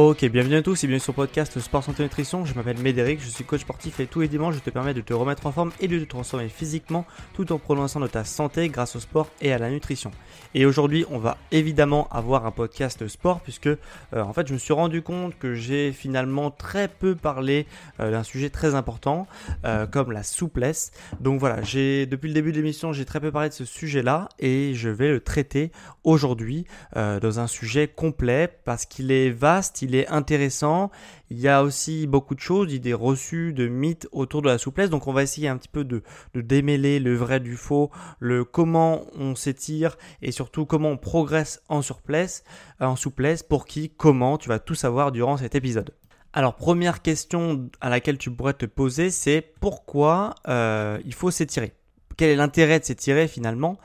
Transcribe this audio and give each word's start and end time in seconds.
Ok, 0.00 0.24
bienvenue 0.26 0.54
à 0.54 0.62
tous 0.62 0.84
et 0.84 0.86
bienvenue 0.86 1.02
sur 1.02 1.10
le 1.10 1.16
podcast 1.16 1.58
Sport 1.58 1.82
Santé 1.82 2.04
Nutrition. 2.04 2.44
Je 2.44 2.54
m'appelle 2.54 2.78
Médéric, 2.78 3.20
je 3.20 3.28
suis 3.28 3.42
coach 3.42 3.62
sportif 3.62 3.98
et 3.98 4.06
tous 4.06 4.20
les 4.20 4.28
dimanches 4.28 4.54
je 4.54 4.60
te 4.60 4.70
permets 4.70 4.94
de 4.94 5.00
te 5.00 5.12
remettre 5.12 5.44
en 5.46 5.50
forme 5.50 5.72
et 5.80 5.88
de 5.88 5.98
te 5.98 6.04
transformer 6.04 6.48
physiquement 6.48 7.04
tout 7.34 7.50
en 7.50 7.58
prononçant 7.58 7.98
de 7.98 8.06
ta 8.06 8.22
santé 8.22 8.68
grâce 8.68 8.94
au 8.94 9.00
sport 9.00 9.26
et 9.40 9.52
à 9.52 9.58
la 9.58 9.70
nutrition. 9.70 10.12
Et 10.54 10.66
aujourd'hui, 10.66 11.04
on 11.10 11.18
va 11.18 11.36
évidemment 11.50 12.06
avoir 12.12 12.46
un 12.46 12.52
podcast 12.52 13.08
sport 13.08 13.40
puisque 13.40 13.66
euh, 13.66 13.76
en 14.14 14.32
fait, 14.32 14.46
je 14.46 14.52
me 14.52 14.58
suis 14.58 14.72
rendu 14.72 15.02
compte 15.02 15.36
que 15.36 15.54
j'ai 15.54 15.90
finalement 15.90 16.52
très 16.52 16.86
peu 16.86 17.16
parlé 17.16 17.66
euh, 17.98 18.12
d'un 18.12 18.22
sujet 18.22 18.50
très 18.50 18.76
important 18.76 19.26
euh, 19.64 19.88
comme 19.88 20.12
la 20.12 20.22
souplesse. 20.22 20.92
Donc 21.18 21.40
voilà, 21.40 21.60
j'ai 21.62 22.06
depuis 22.06 22.28
le 22.28 22.34
début 22.34 22.52
de 22.52 22.58
l'émission, 22.58 22.92
j'ai 22.92 23.04
très 23.04 23.18
peu 23.18 23.32
parlé 23.32 23.48
de 23.48 23.54
ce 23.54 23.64
sujet-là 23.64 24.28
et 24.38 24.74
je 24.74 24.90
vais 24.90 25.08
le 25.08 25.18
traiter 25.18 25.72
aujourd'hui 26.04 26.66
dans 26.94 27.40
un 27.40 27.46
sujet 27.46 27.88
complet 27.88 28.48
parce 28.64 28.86
qu'il 28.86 29.10
est 29.10 29.30
vaste 29.30 29.82
est 29.94 30.08
intéressant. 30.08 30.90
Il 31.30 31.38
y 31.38 31.48
a 31.48 31.62
aussi 31.62 32.06
beaucoup 32.06 32.34
de 32.34 32.40
choses, 32.40 32.72
idées 32.72 32.94
reçues, 32.94 33.52
de 33.52 33.68
mythes 33.68 34.08
autour 34.12 34.42
de 34.42 34.48
la 34.48 34.58
souplesse. 34.58 34.90
Donc 34.90 35.06
on 35.06 35.12
va 35.12 35.22
essayer 35.22 35.48
un 35.48 35.56
petit 35.56 35.68
peu 35.68 35.84
de, 35.84 36.02
démêler 36.34 37.00
le 37.00 37.14
vrai 37.14 37.40
du 37.40 37.56
faux, 37.56 37.90
le 38.18 38.44
comment 38.44 39.06
on 39.14 39.34
s'étire 39.34 39.96
et 40.22 40.32
surtout 40.32 40.66
comment 40.66 40.90
on 40.90 40.96
progresse 40.96 41.62
en 41.68 41.82
souplesse, 41.82 42.44
en 42.80 42.96
souplesse, 42.96 43.42
pour 43.42 43.66
qui, 43.66 43.90
comment, 43.90 44.38
tu 44.38 44.48
vas 44.48 44.58
tout 44.58 44.74
savoir 44.74 45.12
durant 45.12 45.36
cet 45.36 45.54
épisode. 45.54 45.94
Alors 46.32 46.56
première 46.56 47.02
question 47.02 47.70
à 47.80 47.88
laquelle 47.88 48.18
tu 48.18 48.30
pourrais 48.30 48.54
te 48.54 48.66
poser, 48.66 49.10
c'est 49.10 49.40
pourquoi 49.60 50.34
euh, 50.46 50.98
il 51.04 51.14
faut 51.14 51.30
s'étirer? 51.30 51.77
Quel 52.18 52.30
est 52.30 52.36
l'intérêt 52.36 52.80
de 52.80 52.84
s'étirer 52.84 53.28
finalement 53.28 53.78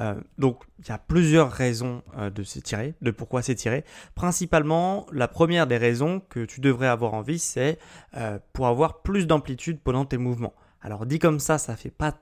euh, 0.00 0.14
Donc 0.38 0.62
il 0.78 0.88
y 0.88 0.92
a 0.92 0.98
plusieurs 0.98 1.50
raisons 1.50 2.02
euh, 2.16 2.30
de 2.30 2.42
s'étirer, 2.42 2.94
de 3.02 3.10
pourquoi 3.10 3.42
s'étirer. 3.42 3.84
Principalement, 4.14 5.06
la 5.12 5.28
première 5.28 5.66
des 5.66 5.76
raisons 5.76 6.22
que 6.30 6.44
tu 6.46 6.60
devrais 6.60 6.86
avoir 6.86 7.12
envie, 7.12 7.40
c'est 7.40 7.78
euh, 8.16 8.38
pour 8.54 8.68
avoir 8.68 9.02
plus 9.02 9.26
d'amplitude 9.26 9.80
pendant 9.82 10.06
tes 10.06 10.16
mouvements. 10.16 10.54
Alors 10.82 11.04
dit 11.04 11.18
comme 11.18 11.40
ça, 11.40 11.58
ça 11.58 11.76
fait 11.76 11.90
pas 11.90 12.12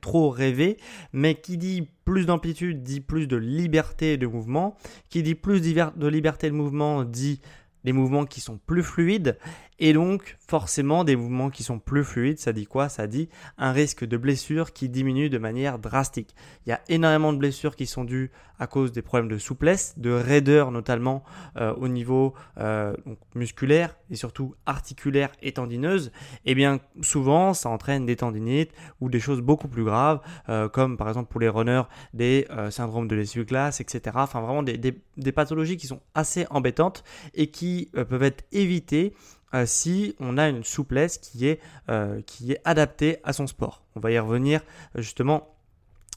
trop 0.00 0.30
rêver, 0.30 0.78
mais 1.12 1.36
qui 1.36 1.56
dit 1.56 1.88
plus 2.04 2.26
d'amplitude 2.26 2.82
dit 2.82 3.00
plus 3.00 3.28
de 3.28 3.36
liberté 3.36 4.16
de 4.16 4.26
mouvement, 4.26 4.76
qui 5.08 5.22
dit 5.22 5.36
plus 5.36 5.60
de 5.60 6.06
liberté 6.08 6.48
de 6.48 6.54
mouvement 6.54 7.04
dit 7.04 7.40
des 7.84 7.92
mouvements 7.92 8.24
qui 8.24 8.40
sont 8.40 8.58
plus 8.66 8.82
fluides 8.82 9.38
et 9.78 9.92
donc 9.92 10.36
forcément 10.46 11.04
des 11.04 11.14
mouvements 11.14 11.50
qui 11.50 11.62
sont 11.62 11.78
plus 11.78 12.04
fluides, 12.04 12.38
ça 12.38 12.52
dit 12.52 12.66
quoi? 12.66 12.88
Ça 12.88 13.06
dit 13.06 13.28
un 13.58 13.72
risque 13.72 14.04
de 14.04 14.16
blessure 14.16 14.72
qui 14.72 14.88
diminue 14.88 15.30
de 15.30 15.38
manière 15.38 15.78
drastique. 15.78 16.34
Il 16.66 16.70
y 16.70 16.72
a 16.72 16.80
énormément 16.88 17.32
de 17.32 17.38
blessures 17.38 17.76
qui 17.76 17.86
sont 17.86 18.04
dues 18.04 18.30
à 18.58 18.66
cause 18.66 18.92
des 18.92 19.02
problèmes 19.02 19.28
de 19.28 19.38
souplesse, 19.38 19.94
de 19.98 20.10
raideur 20.10 20.72
notamment 20.72 21.22
euh, 21.56 21.72
au 21.74 21.86
niveau 21.86 22.34
euh, 22.58 22.92
musculaire 23.34 23.96
et 24.10 24.16
surtout 24.16 24.54
articulaire 24.66 25.30
et 25.42 25.52
tendineuse. 25.52 26.08
Et 26.44 26.52
eh 26.52 26.54
bien 26.54 26.80
souvent 27.00 27.54
ça 27.54 27.68
entraîne 27.68 28.04
des 28.04 28.16
tendinites 28.16 28.72
ou 29.00 29.08
des 29.10 29.20
choses 29.20 29.40
beaucoup 29.40 29.68
plus 29.68 29.84
graves 29.84 30.20
euh, 30.48 30.68
comme 30.68 30.96
par 30.96 31.08
exemple 31.08 31.30
pour 31.30 31.40
les 31.40 31.48
runners 31.48 31.82
des 32.14 32.48
syndromes 32.70 33.06
de 33.06 33.14
l'essuie-glace, 33.14 33.80
etc. 33.80 34.16
Enfin 34.16 34.40
vraiment 34.40 34.62
des, 34.62 34.76
des 34.78 35.32
pathologies 35.32 35.76
qui 35.76 35.86
sont 35.86 36.00
assez 36.14 36.46
embêtantes 36.50 37.04
et 37.34 37.48
qui 37.48 37.90
peuvent 37.92 38.22
être 38.22 38.44
évitées 38.52 39.14
euh, 39.54 39.64
si 39.66 40.14
on 40.20 40.36
a 40.36 40.48
une 40.48 40.64
souplesse 40.64 41.18
qui 41.18 41.46
est, 41.46 41.60
euh, 41.88 42.20
qui 42.22 42.52
est 42.52 42.60
adaptée 42.64 43.18
à 43.24 43.32
son 43.32 43.46
sport. 43.46 43.82
On 43.96 44.00
va 44.00 44.10
y 44.10 44.18
revenir 44.18 44.60
euh, 44.96 45.02
justement 45.02 45.54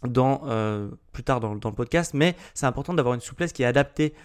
dans, 0.04 0.40
plus 1.12 1.24
tard 1.24 1.40
dans, 1.40 1.56
dans, 1.56 1.70
le 1.70 1.76
podcast, 1.76 2.16
mais 2.16 2.36
c'est 2.56 2.66
important 2.66 2.96
d'avoir 2.96 3.14
une 3.14 3.22
souplesse 3.22 3.54
qui 3.54 3.62
est 3.62 3.68
adaptée 3.68 4.16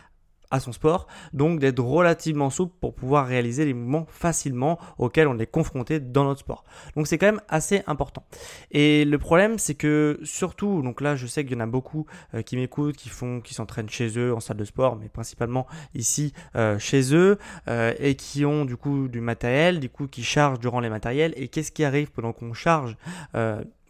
à 0.50 0.60
son 0.60 0.72
sport, 0.72 1.06
donc 1.32 1.58
d'être 1.60 1.80
relativement 1.80 2.50
souple 2.50 2.74
pour 2.80 2.94
pouvoir 2.94 3.26
réaliser 3.26 3.64
les 3.64 3.74
mouvements 3.74 4.06
facilement 4.08 4.78
auxquels 4.98 5.28
on 5.28 5.38
est 5.38 5.46
confronté 5.46 6.00
dans 6.00 6.24
notre 6.24 6.40
sport. 6.40 6.64
Donc 6.96 7.06
c'est 7.06 7.18
quand 7.18 7.26
même 7.26 7.40
assez 7.48 7.82
important. 7.86 8.24
Et 8.70 9.04
le 9.04 9.18
problème 9.18 9.58
c'est 9.58 9.74
que 9.74 10.18
surtout, 10.22 10.82
donc 10.82 11.00
là 11.00 11.16
je 11.16 11.26
sais 11.26 11.44
qu'il 11.44 11.54
y 11.54 11.56
en 11.56 11.64
a 11.64 11.66
beaucoup 11.66 12.06
euh, 12.34 12.42
qui 12.42 12.56
m'écoutent, 12.56 12.96
qui 12.96 13.08
font, 13.08 13.40
qui 13.40 13.54
s'entraînent 13.54 13.88
chez 13.88 14.18
eux 14.18 14.34
en 14.34 14.40
salle 14.40 14.56
de 14.56 14.64
sport, 14.64 14.96
mais 14.96 15.08
principalement 15.08 15.66
ici 15.94 16.32
euh, 16.56 16.78
chez 16.78 17.14
eux 17.14 17.38
euh, 17.68 17.92
et 17.98 18.14
qui 18.14 18.44
ont 18.44 18.64
du 18.64 18.76
coup 18.76 19.08
du 19.08 19.20
matériel, 19.20 19.80
du 19.80 19.88
coup 19.88 20.06
qui 20.06 20.22
chargent 20.22 20.60
durant 20.60 20.80
les 20.80 20.90
matériels. 20.90 21.32
Et 21.36 21.48
qu'est-ce 21.48 21.72
qui 21.72 21.84
arrive 21.84 22.10
pendant 22.10 22.32
qu'on 22.32 22.52
charge 22.52 22.96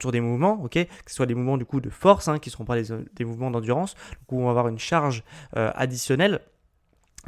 sur 0.01 0.13
des 0.13 0.21
mouvements, 0.21 0.61
ok, 0.63 0.73
que 0.73 0.89
ce 1.07 1.15
soit 1.15 1.27
des 1.27 1.35
mouvements 1.35 1.57
du 1.57 1.65
coup 1.65 1.81
de 1.81 1.91
force, 1.91 2.29
hein, 2.29 2.39
qui 2.39 2.49
ne 2.49 2.53
seront 2.53 2.65
pas 2.65 2.81
des, 2.81 3.25
mouvements 3.25 3.51
d'endurance, 3.51 3.95
où 4.31 4.41
on 4.41 4.45
va 4.45 4.51
avoir 4.51 4.69
une 4.69 4.79
charge 4.79 5.23
euh, 5.57 5.71
additionnelle. 5.75 6.41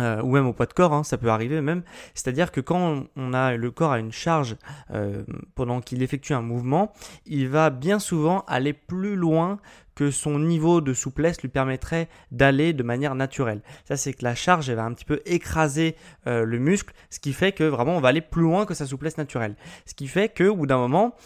Euh, 0.00 0.22
ou 0.22 0.32
même 0.32 0.46
au 0.46 0.52
poids 0.52 0.66
de 0.66 0.72
corps, 0.72 0.92
hein, 0.92 1.02
ça 1.02 1.18
peut 1.18 1.28
arriver 1.28 1.60
même. 1.60 1.82
C'est-à-dire 2.14 2.52
que 2.52 2.60
quand 2.60 3.06
on 3.16 3.34
a 3.34 3.56
le 3.56 3.70
corps 3.70 3.92
à 3.92 3.98
une 3.98 4.12
charge 4.12 4.56
euh, 4.92 5.24
pendant 5.54 5.80
qu'il 5.80 6.02
effectue 6.02 6.34
un 6.34 6.42
mouvement, 6.42 6.92
il 7.26 7.48
va 7.48 7.70
bien 7.70 7.98
souvent 7.98 8.44
aller 8.46 8.72
plus 8.72 9.16
loin 9.16 9.58
que 9.96 10.12
son 10.12 10.38
niveau 10.38 10.80
de 10.80 10.94
souplesse 10.94 11.42
lui 11.42 11.48
permettrait 11.48 12.08
d'aller 12.30 12.72
de 12.72 12.84
manière 12.84 13.16
naturelle. 13.16 13.62
Ça, 13.84 13.96
c'est 13.96 14.12
que 14.12 14.22
la 14.22 14.36
charge, 14.36 14.70
elle 14.70 14.76
va 14.76 14.84
un 14.84 14.92
petit 14.92 15.04
peu 15.04 15.20
écraser 15.26 15.96
euh, 16.28 16.44
le 16.44 16.58
muscle, 16.60 16.94
ce 17.10 17.18
qui 17.18 17.32
fait 17.32 17.50
que 17.50 17.64
vraiment 17.64 17.96
on 17.96 18.00
va 18.00 18.10
aller 18.10 18.20
plus 18.20 18.42
loin 18.42 18.64
que 18.64 18.74
sa 18.74 18.86
souplesse 18.86 19.18
naturelle. 19.18 19.56
Ce 19.86 19.94
qui 19.94 20.06
fait 20.06 20.28
que, 20.28 20.44
au 20.44 20.54
bout 20.54 20.68
d'un 20.68 20.78
moment, 20.78 21.16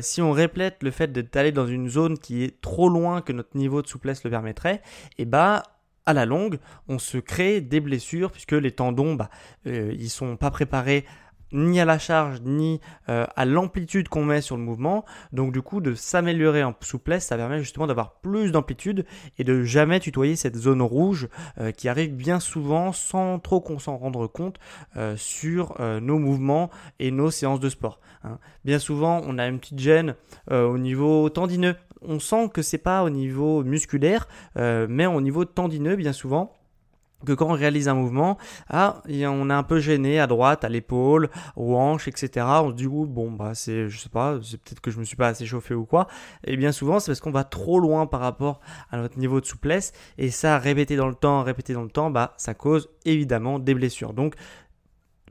si 0.00 0.22
on 0.22 0.30
répète 0.30 0.76
le 0.82 0.92
fait 0.92 1.10
d'aller 1.10 1.50
dans 1.50 1.66
une 1.66 1.88
zone 1.88 2.16
qui 2.16 2.44
est 2.44 2.60
trop 2.60 2.88
loin 2.88 3.22
que 3.22 3.32
notre 3.32 3.56
niveau 3.56 3.82
de 3.82 3.88
souplesse 3.88 4.22
le 4.22 4.30
permettrait, 4.30 4.82
et 5.18 5.22
eh 5.22 5.24
bah 5.24 5.64
à 6.06 6.12
la 6.12 6.26
longue, 6.26 6.58
on 6.88 6.98
se 6.98 7.18
crée 7.18 7.60
des 7.60 7.80
blessures 7.80 8.32
puisque 8.32 8.52
les 8.52 8.72
tendons, 8.72 9.14
bah, 9.14 9.30
euh, 9.66 9.94
ils 9.96 10.10
sont 10.10 10.36
pas 10.36 10.50
préparés 10.50 11.04
ni 11.52 11.80
à 11.80 11.84
la 11.84 11.98
charge 11.98 12.40
ni 12.42 12.80
euh, 13.08 13.26
à 13.36 13.44
l'amplitude 13.44 14.08
qu'on 14.08 14.24
met 14.24 14.40
sur 14.40 14.56
le 14.56 14.62
mouvement. 14.62 15.04
Donc 15.32 15.52
du 15.52 15.62
coup, 15.62 15.80
de 15.80 15.94
s'améliorer 15.94 16.64
en 16.64 16.74
souplesse, 16.80 17.26
ça 17.26 17.36
permet 17.36 17.58
justement 17.58 17.86
d'avoir 17.86 18.20
plus 18.20 18.52
d'amplitude 18.52 19.04
et 19.38 19.44
de 19.44 19.62
jamais 19.62 20.00
tutoyer 20.00 20.36
cette 20.36 20.56
zone 20.56 20.82
rouge 20.82 21.28
euh, 21.58 21.70
qui 21.70 21.88
arrive 21.88 22.14
bien 22.14 22.40
souvent 22.40 22.92
sans 22.92 23.38
trop 23.38 23.60
qu'on 23.60 23.78
s'en 23.78 23.96
rende 23.96 24.12
compte 24.32 24.58
euh, 24.96 25.16
sur 25.16 25.80
nos 26.00 26.18
mouvements 26.18 26.70
et 26.98 27.10
nos 27.10 27.30
séances 27.30 27.60
de 27.60 27.68
sport. 27.68 28.00
Hein. 28.24 28.38
Bien 28.64 28.78
souvent, 28.78 29.22
on 29.26 29.38
a 29.38 29.46
une 29.46 29.58
petite 29.58 29.78
gêne 29.78 30.14
au 30.50 30.78
niveau 30.78 31.28
tendineux. 31.28 31.76
On 32.02 32.18
sent 32.18 32.50
que 32.52 32.62
c'est 32.62 32.78
pas 32.78 33.02
au 33.02 33.10
niveau 33.10 33.64
musculaire, 33.64 34.28
mais 34.56 35.06
au 35.06 35.20
niveau 35.20 35.44
tendineux 35.44 35.96
bien 35.96 36.12
souvent 36.12 36.61
que 37.24 37.32
quand 37.32 37.48
on 37.48 37.54
réalise 37.54 37.88
un 37.88 37.94
mouvement, 37.94 38.38
ah, 38.68 39.02
on 39.06 39.50
est 39.50 39.52
un 39.52 39.62
peu 39.62 39.80
gêné 39.80 40.20
à 40.20 40.26
droite, 40.26 40.64
à 40.64 40.68
l'épaule, 40.68 41.30
aux 41.56 41.76
hanches, 41.76 42.08
etc. 42.08 42.46
On 42.62 42.70
se 42.70 42.74
dit, 42.74 42.86
bon, 42.88 43.30
bah, 43.30 43.54
c'est, 43.54 43.88
je 43.88 43.98
sais 43.98 44.08
pas, 44.08 44.38
c'est 44.42 44.60
peut-être 44.60 44.80
que 44.80 44.90
je 44.90 44.98
me 44.98 45.04
suis 45.04 45.16
pas 45.16 45.28
assez 45.28 45.46
chauffé 45.46 45.74
ou 45.74 45.84
quoi. 45.84 46.06
Et 46.44 46.56
bien 46.56 46.72
souvent, 46.72 47.00
c'est 47.00 47.10
parce 47.10 47.20
qu'on 47.20 47.30
va 47.30 47.44
trop 47.44 47.78
loin 47.80 48.06
par 48.06 48.20
rapport 48.20 48.60
à 48.90 48.96
notre 48.98 49.18
niveau 49.18 49.40
de 49.40 49.46
souplesse. 49.46 49.92
Et 50.18 50.30
ça, 50.30 50.58
répéter 50.58 50.96
dans 50.96 51.08
le 51.08 51.14
temps, 51.14 51.42
répéter 51.42 51.74
dans 51.74 51.82
le 51.82 51.90
temps, 51.90 52.10
bah, 52.10 52.34
ça 52.36 52.54
cause 52.54 52.88
évidemment 53.04 53.58
des 53.58 53.74
blessures. 53.74 54.12
Donc, 54.12 54.34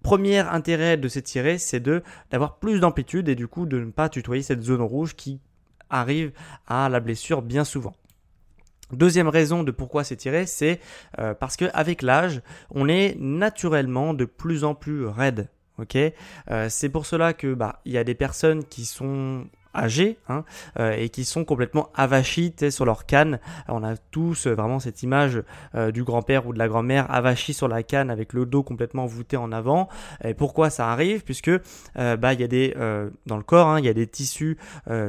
premier 0.04 0.40
intérêt 0.40 0.98
de 0.98 1.08
s'étirer, 1.08 1.58
c'est 1.58 1.80
de 1.80 2.04
d'avoir 2.32 2.58
plus 2.58 2.80
d'amplitude 2.80 3.30
et 3.30 3.36
du 3.36 3.48
coup 3.48 3.66
de 3.66 3.80
ne 3.80 3.92
pas 3.92 4.10
tutoyer 4.10 4.42
cette 4.42 4.62
zone 4.62 4.82
rouge 4.82 5.16
qui 5.16 5.40
arrive 5.90 6.32
à 6.68 6.90
la 6.90 7.00
blessure 7.00 7.42
bien 7.42 7.64
souvent. 7.64 7.94
Deuxième 8.94 9.28
raison 9.28 9.64
de 9.64 9.72
pourquoi 9.72 10.04
s'étirer, 10.04 10.46
c'est 10.46 10.80
euh, 11.20 11.34
parce 11.34 11.56
qu'avec 11.58 12.02
l'âge, 12.02 12.42
on 12.72 12.88
est 12.88 13.16
naturellement 13.20 14.14
de 14.14 14.26
plus 14.26 14.64
en 14.64 14.76
plus 14.76 15.06
raide. 15.06 15.50
Ok, 15.78 15.96
euh, 15.96 16.68
c'est 16.70 16.90
pour 16.90 17.06
cela 17.06 17.34
que 17.34 17.54
bah 17.54 17.80
il 17.86 17.94
y 17.94 17.98
a 17.98 18.04
des 18.04 18.14
personnes 18.14 18.64
qui 18.64 18.86
sont 18.86 19.46
âgés 19.74 20.18
hein, 20.28 20.44
euh, 20.80 20.96
et 20.98 21.10
qui 21.10 21.26
sont 21.26 21.46
complètement 21.46 21.90
avachis 21.96 22.54
sur 22.70 22.86
leur 22.86 23.06
canne. 23.06 23.40
on 23.68 23.84
a 23.84 23.96
tous 23.98 24.48
euh, 24.48 24.54
vraiment 24.54 24.80
cette 24.80 25.04
image 25.04 25.42
euh, 25.76 25.92
du 25.92 26.04
grand-père 26.04 26.48
ou 26.48 26.54
de 26.54 26.60
la 26.60 26.68
grand-mère 26.68 27.12
avachi 27.12 27.54
sur 27.54 27.68
la 27.68 27.84
canne 27.84 28.10
avec 28.10 28.34
le 28.34 28.46
dos 28.46 28.64
complètement 28.64 29.06
voûté 29.06 29.38
en 29.38 29.52
avant. 29.52 29.88
Et 30.24 30.34
pourquoi 30.34 30.70
ça 30.70 30.92
arrive? 30.92 31.24
Puisque 31.24 31.52
bah 31.96 32.34
y 32.34 32.44
a 32.44 32.48
des 32.48 32.76
dans 33.26 33.38
le 33.38 33.44
corps, 33.44 33.68
hein, 33.68 33.80
il 33.80 33.86
y 33.86 33.90
a 33.90 33.94
des 33.94 34.08
tissus 34.08 34.58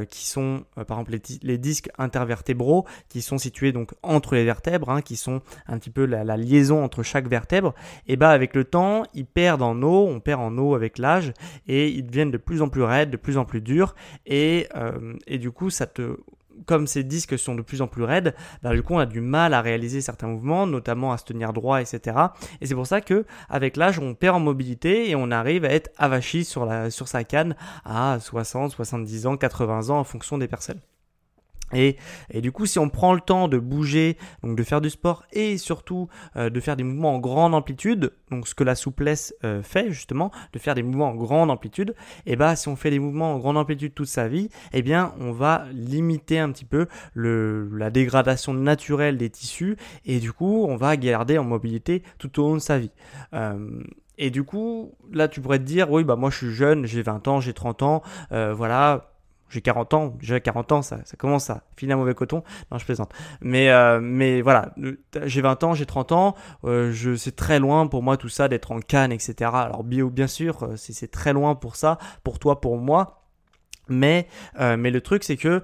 qui 0.08 0.26
sont 0.26 0.64
par 0.74 0.98
exemple 0.98 1.18
les, 1.42 1.58
disques 1.58 1.90
intervertébraux 1.98 2.86
qui 3.08 3.22
sont 3.22 3.38
situés 3.38 3.72
donc 3.72 3.92
entre 4.02 4.34
les 4.34 4.44
vertèbres, 4.44 4.90
hein, 4.90 5.02
qui 5.02 5.16
sont 5.16 5.40
un 5.66 5.78
petit 5.78 5.90
peu 5.90 6.04
la, 6.04 6.36
liaison 6.36 6.82
entre 6.82 7.02
chaque 7.02 7.28
vertèbre. 7.28 7.74
Et 8.06 8.16
bah 8.16 8.30
avec 8.30 8.54
le 8.54 8.64
temps, 8.64 9.04
ils 9.14 9.26
perdent 9.26 9.62
en 9.62 9.80
eau, 9.82 10.06
on 10.08 10.20
perd 10.20 10.40
en 10.40 10.56
eau 10.58 10.74
avec 10.74 10.98
l'âge 10.98 11.32
et 11.66 11.88
ils 11.88 12.06
deviennent 12.06 12.30
de 12.30 12.38
plus 12.38 12.62
en 12.62 12.68
plus 12.68 12.82
raides, 12.82 13.10
de 13.10 13.16
plus 13.16 13.38
en 13.38 13.44
plus 13.44 13.60
durs 13.60 13.94
et 14.26 14.51
euh, 14.76 15.14
et, 15.26 15.38
du 15.38 15.50
coup, 15.50 15.69
comme 16.66 16.87
ces 16.87 17.02
disques 17.02 17.38
sont 17.38 17.54
de 17.54 17.62
plus 17.62 17.82
en 17.82 17.87
plus 17.87 18.04
raides, 18.04 18.34
du 18.62 18.82
coup 18.82 18.94
on 18.94 18.99
a 18.99 19.06
du 19.06 19.20
mal 19.20 19.54
à 19.54 19.62
réaliser 19.62 20.00
certains 20.00 20.28
mouvements, 20.28 20.66
notamment 20.66 21.12
à 21.12 21.19
se 21.19 21.25
tenir 21.25 21.52
droit, 21.52 21.81
etc. 21.81 22.16
Et 22.60 22.66
c'est 22.66 22.75
pour 22.75 22.87
ça 22.87 23.00
que 23.00 23.25
avec 23.49 23.76
l'âge 23.76 23.99
on 23.99 24.14
perd 24.14 24.37
en 24.37 24.40
mobilité 24.40 25.08
et 25.08 25.16
on 25.16 25.31
arrive 25.31 25.64
à 25.64 25.70
être 25.70 25.90
avachi 25.96 26.44
sur, 26.44 26.70
sur 26.90 27.08
sa 27.08 27.25
canne 27.25 27.56
à 27.84 28.19
60, 28.20 28.72
70 28.72 29.26
ans, 29.26 29.37
80 29.37 29.88
ans 29.88 29.99
en 29.99 30.04
fonction 30.04 30.37
des 30.37 30.46
personnes. 30.46 30.81
Et, 31.72 31.96
du 32.34 32.52
coup, 32.52 32.66
si 32.66 32.78
on 32.78 32.88
prend 32.88 33.14
le 33.14 33.20
temps 33.20 33.48
de 33.48 33.58
bouger, 33.58 34.16
donc 34.42 34.56
de 34.56 34.62
faire 34.62 34.80
du 34.80 34.90
sport 34.90 35.24
et 35.32 35.58
surtout 35.58 36.08
euh, 36.36 36.50
de 36.50 36.60
faire 36.60 36.76
des 36.76 36.82
mouvements 36.82 37.14
en 37.14 37.19
grande 37.19 37.54
amplitude, 37.54 38.12
donc 38.30 38.48
ce 38.48 38.54
que 38.54 38.64
la 38.64 38.74
souplesse 38.74 39.34
euh, 39.44 39.62
fait 39.62 39.90
justement, 39.90 40.30
de 40.52 40.58
faire 40.58 40.74
des 40.74 40.82
mouvements 40.82 41.08
en 41.08 41.14
grande 41.14 41.50
amplitude, 41.50 41.94
et 42.26 42.32
eh 42.32 42.36
bah 42.36 42.56
si 42.56 42.69
on 42.69 42.76
fait 42.76 42.90
des 42.90 42.98
mouvements 42.98 43.34
en 43.34 43.38
grande 43.38 43.56
amplitude 43.56 43.94
toute 43.94 44.08
sa 44.08 44.28
vie, 44.28 44.48
eh 44.72 44.82
bien 44.82 45.14
on 45.20 45.32
va 45.32 45.66
limiter 45.72 46.38
un 46.38 46.50
petit 46.50 46.64
peu 46.64 46.86
la 47.14 47.90
dégradation 47.90 48.54
naturelle 48.54 49.16
des 49.16 49.30
tissus 49.30 49.76
et 50.04 50.19
du 50.19 50.32
coup 50.32 50.66
on 50.69 50.76
va 50.76 50.96
garder 50.96 51.38
en 51.38 51.44
mobilité 51.44 52.02
tout 52.19 52.40
au 52.40 52.48
long 52.48 52.54
de 52.54 52.60
sa 52.60 52.78
vie. 52.78 52.90
Euh, 53.34 53.82
et 54.19 54.30
du 54.30 54.44
coup, 54.44 54.94
là 55.12 55.28
tu 55.28 55.40
pourrais 55.40 55.58
te 55.58 55.64
dire, 55.64 55.90
oui 55.90 56.04
bah 56.04 56.16
moi 56.16 56.30
je 56.30 56.36
suis 56.36 56.52
jeune, 56.52 56.86
j'ai 56.86 57.02
20 57.02 57.28
ans, 57.28 57.40
j'ai 57.40 57.54
30 57.54 57.82
ans, 57.82 58.02
voilà 58.30 59.11
j'ai 59.52 59.60
40 59.60 59.94
ans, 59.94 60.06
déjà 60.19 60.40
40 60.40 60.72
ans, 60.72 60.82
ça, 60.82 60.99
ça 61.04 61.16
commence 61.16 61.50
à 61.50 61.62
filer 61.76 61.93
un 61.93 61.96
mauvais 61.96 62.14
coton. 62.14 62.43
Non, 62.70 62.78
je 62.78 62.84
plaisante. 62.84 63.12
Mais, 63.43 63.70
euh, 63.70 64.00
mais 64.02 64.40
voilà, 64.40 64.75
j'ai 65.25 65.43
20 65.43 65.62
ans, 65.64 65.75
j'ai 65.75 65.84
30 65.84 66.12
ans, 66.12 66.34
euh, 66.64 66.90
je, 66.90 67.14
c'est 67.16 67.37
très 67.37 67.58
loin 67.58 67.87
pour 67.87 68.02
moi 68.02 68.16
tout 68.16 68.31
ça 68.31 68.49
d'être 68.49 68.72
en 68.72 68.81
canne, 68.81 69.12
etc. 69.12 69.50
Alors 69.52 69.84
bio, 69.84 70.08
bien 70.08 70.26
sûr, 70.26 70.62
euh, 70.62 70.76
c'est 70.76 71.10
très 71.10 71.34
loin 71.34 71.54
pour 71.54 71.76
ça, 71.76 71.99
pour 72.25 72.38
toi, 72.38 72.60
pour 72.60 72.78
moi. 72.78 73.21
Mais, 73.92 74.26
euh, 74.58 74.76
mais 74.76 74.90
le 74.90 75.00
truc, 75.00 75.22
c'est 75.22 75.36
que 75.36 75.62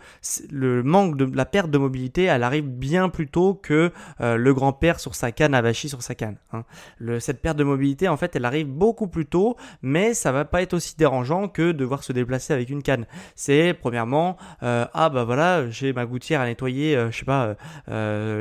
le 0.50 0.82
manque 0.82 1.16
de 1.16 1.28
la 1.34 1.46
perte 1.46 1.70
de 1.70 1.78
mobilité, 1.78 2.24
elle 2.24 2.42
arrive 2.42 2.66
bien 2.68 3.08
plus 3.08 3.26
tôt 3.26 3.54
que 3.54 3.90
euh, 4.20 4.36
le 4.36 4.54
grand-père 4.54 5.00
sur 5.00 5.14
sa 5.14 5.32
canne, 5.32 5.54
avachi 5.54 5.88
sur 5.88 6.02
sa 6.02 6.14
canne. 6.14 6.36
Hein. 6.52 6.64
Cette 7.20 7.40
perte 7.40 7.56
de 7.56 7.64
mobilité, 7.64 8.08
en 8.08 8.16
fait, 8.16 8.36
elle 8.36 8.44
arrive 8.44 8.66
beaucoup 8.66 9.08
plus 9.08 9.26
tôt, 9.26 9.56
mais 9.82 10.14
ça 10.14 10.30
va 10.30 10.44
pas 10.44 10.62
être 10.62 10.74
aussi 10.74 10.94
dérangeant 10.96 11.48
que 11.48 11.72
de 11.72 11.72
devoir 11.72 12.02
se 12.02 12.12
déplacer 12.12 12.52
avec 12.52 12.68
une 12.68 12.82
canne. 12.82 13.06
C'est 13.34 13.72
premièrement, 13.72 14.36
euh, 14.62 14.84
ah 14.92 15.08
bah 15.08 15.24
voilà, 15.24 15.68
j'ai 15.70 15.92
ma 15.92 16.04
gouttière 16.04 16.40
à 16.40 16.46
nettoyer, 16.46 16.98
je 17.10 17.16
sais 17.16 17.24
pas, 17.24 17.56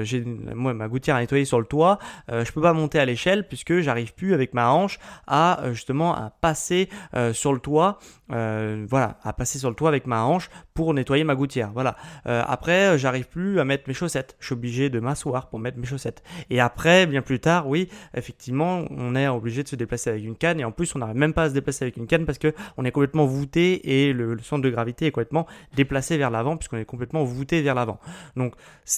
j'ai 0.03 0.23
moi 0.53 0.73
ma 0.73 0.87
gouttière 0.87 1.15
à 1.15 1.19
nettoyer 1.21 1.45
sur 1.45 1.59
le 1.59 1.65
toit, 1.65 1.97
je 2.29 2.51
peux 2.51 2.61
pas 2.61 2.73
monter 2.73 2.99
à 2.99 3.05
l'échelle 3.05 3.47
puisque 3.47 3.79
j'arrive 3.79 4.13
plus 4.13 4.33
avec 4.33 4.53
ma 4.53 4.71
hanche 4.71 4.99
à 5.27 5.61
justement 5.71 6.13
à 6.13 6.31
passer 6.41 6.89
sur 7.31 7.53
le 7.53 7.59
toit, 7.59 7.99
voilà, 8.29 9.17
à 9.23 9.33
passer 9.33 9.59
sur 9.59 9.69
le 9.69 9.75
avec 9.85 10.07
ma 10.07 10.23
hanche 10.23 10.49
pour 10.73 10.93
nettoyer 10.93 11.23
ma 11.23 11.35
gouttière. 11.35 11.71
Voilà. 11.73 11.95
Euh, 12.27 12.43
après, 12.47 12.93
euh, 12.93 12.97
j'arrive 12.97 13.27
plus 13.27 13.59
à 13.59 13.65
mettre 13.65 13.83
mes 13.87 13.93
chaussettes. 13.93 14.35
Je 14.39 14.47
suis 14.47 14.53
obligé 14.53 14.89
de 14.89 14.99
m'asseoir 14.99 15.49
pour 15.49 15.59
mettre 15.59 15.77
mes 15.77 15.85
chaussettes. 15.85 16.23
Et 16.49 16.59
après, 16.59 17.05
bien 17.05 17.21
plus 17.21 17.39
tard, 17.39 17.67
oui, 17.67 17.89
effectivement, 18.13 18.85
on 18.89 19.15
est 19.15 19.27
obligé 19.27 19.63
de 19.63 19.67
se 19.67 19.75
déplacer 19.75 20.09
avec 20.09 20.23
une 20.23 20.35
canne. 20.35 20.59
Et 20.59 20.65
en 20.65 20.71
plus, 20.71 20.95
on 20.95 20.99
n'arrive 20.99 21.17
même 21.17 21.33
pas 21.33 21.43
à 21.43 21.49
se 21.49 21.53
déplacer 21.53 21.85
avec 21.85 21.97
une 21.97 22.07
canne 22.07 22.25
parce 22.25 22.37
que 22.37 22.53
on 22.77 22.85
est 22.85 22.91
complètement 22.91 23.25
voûté 23.25 24.07
et 24.07 24.13
le, 24.13 24.37
centre 24.39 24.61
de 24.61 24.69
gravité 24.69 25.07
est 25.07 25.11
complètement 25.11 25.47
déplacé 25.75 26.17
vers 26.17 26.29
l'avant 26.29 26.57
puisqu'on 26.57 26.77
est 26.77 26.85
complètement 26.85 27.23
voûté 27.23 27.61
vers 27.61 27.75
l'avant. 27.75 27.99
Donc 28.35 28.53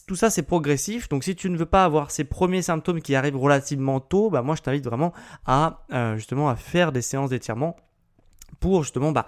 tout 0.07 0.15
ça, 0.15 0.29
c'est 0.29 0.43
progressif. 0.43 1.09
Donc 1.09 1.23
si 1.23 1.35
tu 1.35 1.49
ne 1.49 1.57
veux 1.57 1.65
pas 1.65 1.85
avoir 1.85 2.11
ces 2.11 2.23
premiers 2.23 2.61
symptômes 2.61 3.01
qui 3.01 3.15
arrivent 3.15 3.37
relativement 3.37 3.99
tôt, 3.99 4.29
bah 4.29 4.41
moi, 4.41 4.55
je 4.55 4.61
t'invite 4.61 4.85
vraiment 4.85 5.13
à 5.45 5.85
euh, 5.93 6.15
justement 6.15 6.49
à 6.49 6.55
faire 6.55 6.91
des 6.91 7.01
séances 7.01 7.29
d'étirement 7.29 7.75
pour 8.59 8.83
justement 8.83 9.11
bah, 9.11 9.25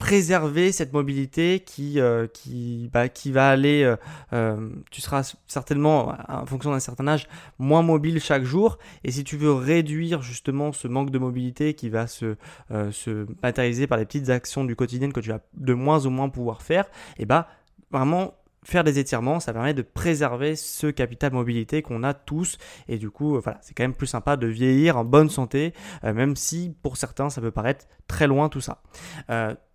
préserver 0.00 0.72
cette 0.72 0.94
mobilité 0.94 1.60
qui, 1.60 2.00
euh, 2.00 2.26
qui, 2.26 2.88
bah, 2.92 3.10
qui 3.10 3.30
va 3.30 3.50
aller, 3.50 3.84
euh, 3.84 3.96
euh, 4.32 4.70
tu 4.90 5.02
seras 5.02 5.36
certainement, 5.46 6.14
en 6.26 6.46
fonction 6.46 6.72
d'un 6.72 6.80
certain 6.80 7.06
âge, 7.06 7.28
moins 7.58 7.82
mobile 7.82 8.18
chaque 8.18 8.42
jour. 8.42 8.78
Et 9.04 9.12
si 9.12 9.24
tu 9.24 9.36
veux 9.36 9.52
réduire 9.52 10.22
justement 10.22 10.72
ce 10.72 10.88
manque 10.88 11.10
de 11.10 11.18
mobilité 11.18 11.74
qui 11.74 11.90
va 11.90 12.06
se, 12.06 12.36
se 12.70 13.26
matérialiser 13.42 13.86
par 13.86 13.98
les 13.98 14.06
petites 14.06 14.30
actions 14.30 14.64
du 14.64 14.74
quotidien 14.74 15.10
que 15.10 15.20
tu 15.20 15.28
vas 15.28 15.40
de 15.52 15.74
moins 15.74 16.06
en 16.06 16.10
moins 16.10 16.30
pouvoir 16.30 16.62
faire, 16.62 16.86
et 17.18 17.26
bah 17.26 17.48
vraiment 17.90 18.34
faire 18.62 18.84
des 18.84 18.98
étirements, 18.98 19.38
ça 19.38 19.52
permet 19.52 19.74
de 19.74 19.82
préserver 19.82 20.56
ce 20.56 20.86
capital 20.86 21.32
mobilité 21.32 21.82
qu'on 21.82 22.02
a 22.04 22.14
tous. 22.14 22.56
Et 22.88 22.96
du 22.96 23.10
coup, 23.10 23.38
voilà, 23.38 23.58
c'est 23.62 23.74
quand 23.74 23.84
même 23.84 23.94
plus 23.94 24.06
sympa 24.06 24.36
de 24.36 24.46
vieillir 24.46 24.96
en 24.96 25.04
bonne 25.04 25.28
santé, 25.28 25.74
même 26.02 26.36
si 26.36 26.74
pour 26.82 26.96
certains, 26.96 27.30
ça 27.30 27.40
peut 27.40 27.50
paraître 27.50 27.86
très 28.06 28.26
loin 28.26 28.48
tout 28.48 28.60
ça. 28.60 28.82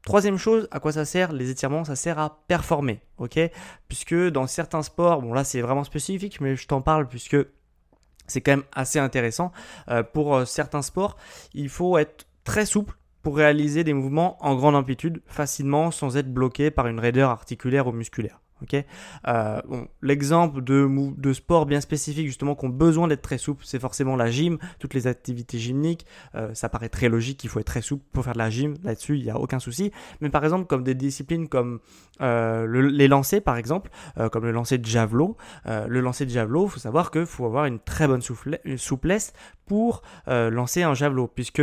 Troisième 0.05 0.37
chose, 0.37 0.67
à 0.69 0.79
quoi 0.79 0.91
ça 0.91 1.03
sert 1.03 1.33
Les 1.33 1.49
étirements, 1.49 1.83
ça 1.83 1.95
sert 1.95 2.19
à 2.19 2.43
performer, 2.47 3.01
ok? 3.17 3.39
Puisque 3.87 4.13
dans 4.13 4.45
certains 4.45 4.83
sports, 4.83 5.23
bon 5.23 5.33
là 5.33 5.43
c'est 5.43 5.61
vraiment 5.61 5.83
spécifique, 5.83 6.39
mais 6.41 6.55
je 6.55 6.67
t'en 6.67 6.81
parle 6.81 7.07
puisque 7.07 7.37
c'est 8.27 8.41
quand 8.41 8.51
même 8.51 8.65
assez 8.71 8.99
intéressant. 8.99 9.51
Euh, 9.89 10.03
pour 10.03 10.35
euh, 10.35 10.45
certains 10.45 10.83
sports, 10.83 11.17
il 11.55 11.69
faut 11.69 11.97
être 11.97 12.27
très 12.43 12.67
souple 12.67 12.95
pour 13.23 13.35
réaliser 13.35 13.83
des 13.83 13.93
mouvements 13.93 14.37
en 14.45 14.55
grande 14.55 14.75
amplitude 14.75 15.23
facilement 15.25 15.89
sans 15.89 16.17
être 16.17 16.31
bloqué 16.31 16.69
par 16.69 16.85
une 16.85 16.99
raideur 16.99 17.31
articulaire 17.31 17.87
ou 17.87 17.91
musculaire. 17.91 18.39
Euh, 19.27 19.61
l'exemple 20.01 20.63
de, 20.63 20.89
de 21.17 21.33
sport 21.33 21.65
bien 21.65 21.81
spécifique 21.81 22.27
justement 22.27 22.55
qui 22.55 22.65
ont 22.65 22.69
besoin 22.69 23.07
d'être 23.07 23.21
très 23.21 23.37
souple, 23.37 23.63
c'est 23.65 23.79
forcément 23.79 24.15
la 24.15 24.29
gym, 24.29 24.57
toutes 24.79 24.93
les 24.93 25.07
activités 25.07 25.57
gymniques. 25.57 26.05
Euh, 26.35 26.53
ça 26.53 26.69
paraît 26.69 26.89
très 26.89 27.09
logique 27.09 27.37
qu'il 27.39 27.49
faut 27.49 27.59
être 27.59 27.67
très 27.67 27.81
souple 27.81 28.03
pour 28.11 28.23
faire 28.23 28.33
de 28.33 28.39
la 28.39 28.49
gym. 28.49 28.75
Là-dessus, 28.83 29.17
il 29.17 29.23
n'y 29.23 29.29
a 29.29 29.39
aucun 29.39 29.59
souci. 29.59 29.91
Mais 30.21 30.29
par 30.29 30.43
exemple, 30.43 30.65
comme 30.65 30.83
des 30.83 30.95
disciplines 30.95 31.47
comme 31.47 31.79
euh, 32.21 32.89
les 32.89 33.07
lancers, 33.07 33.41
par 33.41 33.57
exemple, 33.57 33.89
comme 34.31 34.45
le 34.45 34.51
lancer 34.51 34.77
de 34.77 34.85
javelot, 34.85 35.37
le 35.65 35.99
lancer 35.99 36.25
de 36.25 36.31
javelot, 36.31 36.65
il 36.65 36.71
faut 36.71 36.79
savoir 36.79 37.11
qu'il 37.11 37.25
faut 37.25 37.45
avoir 37.45 37.65
une 37.65 37.79
très 37.79 38.07
bonne 38.07 38.21
souplesse 38.21 39.33
pour 39.65 40.01
lancer 40.27 40.83
un 40.83 40.93
javelot, 40.93 41.27
puisque 41.27 41.61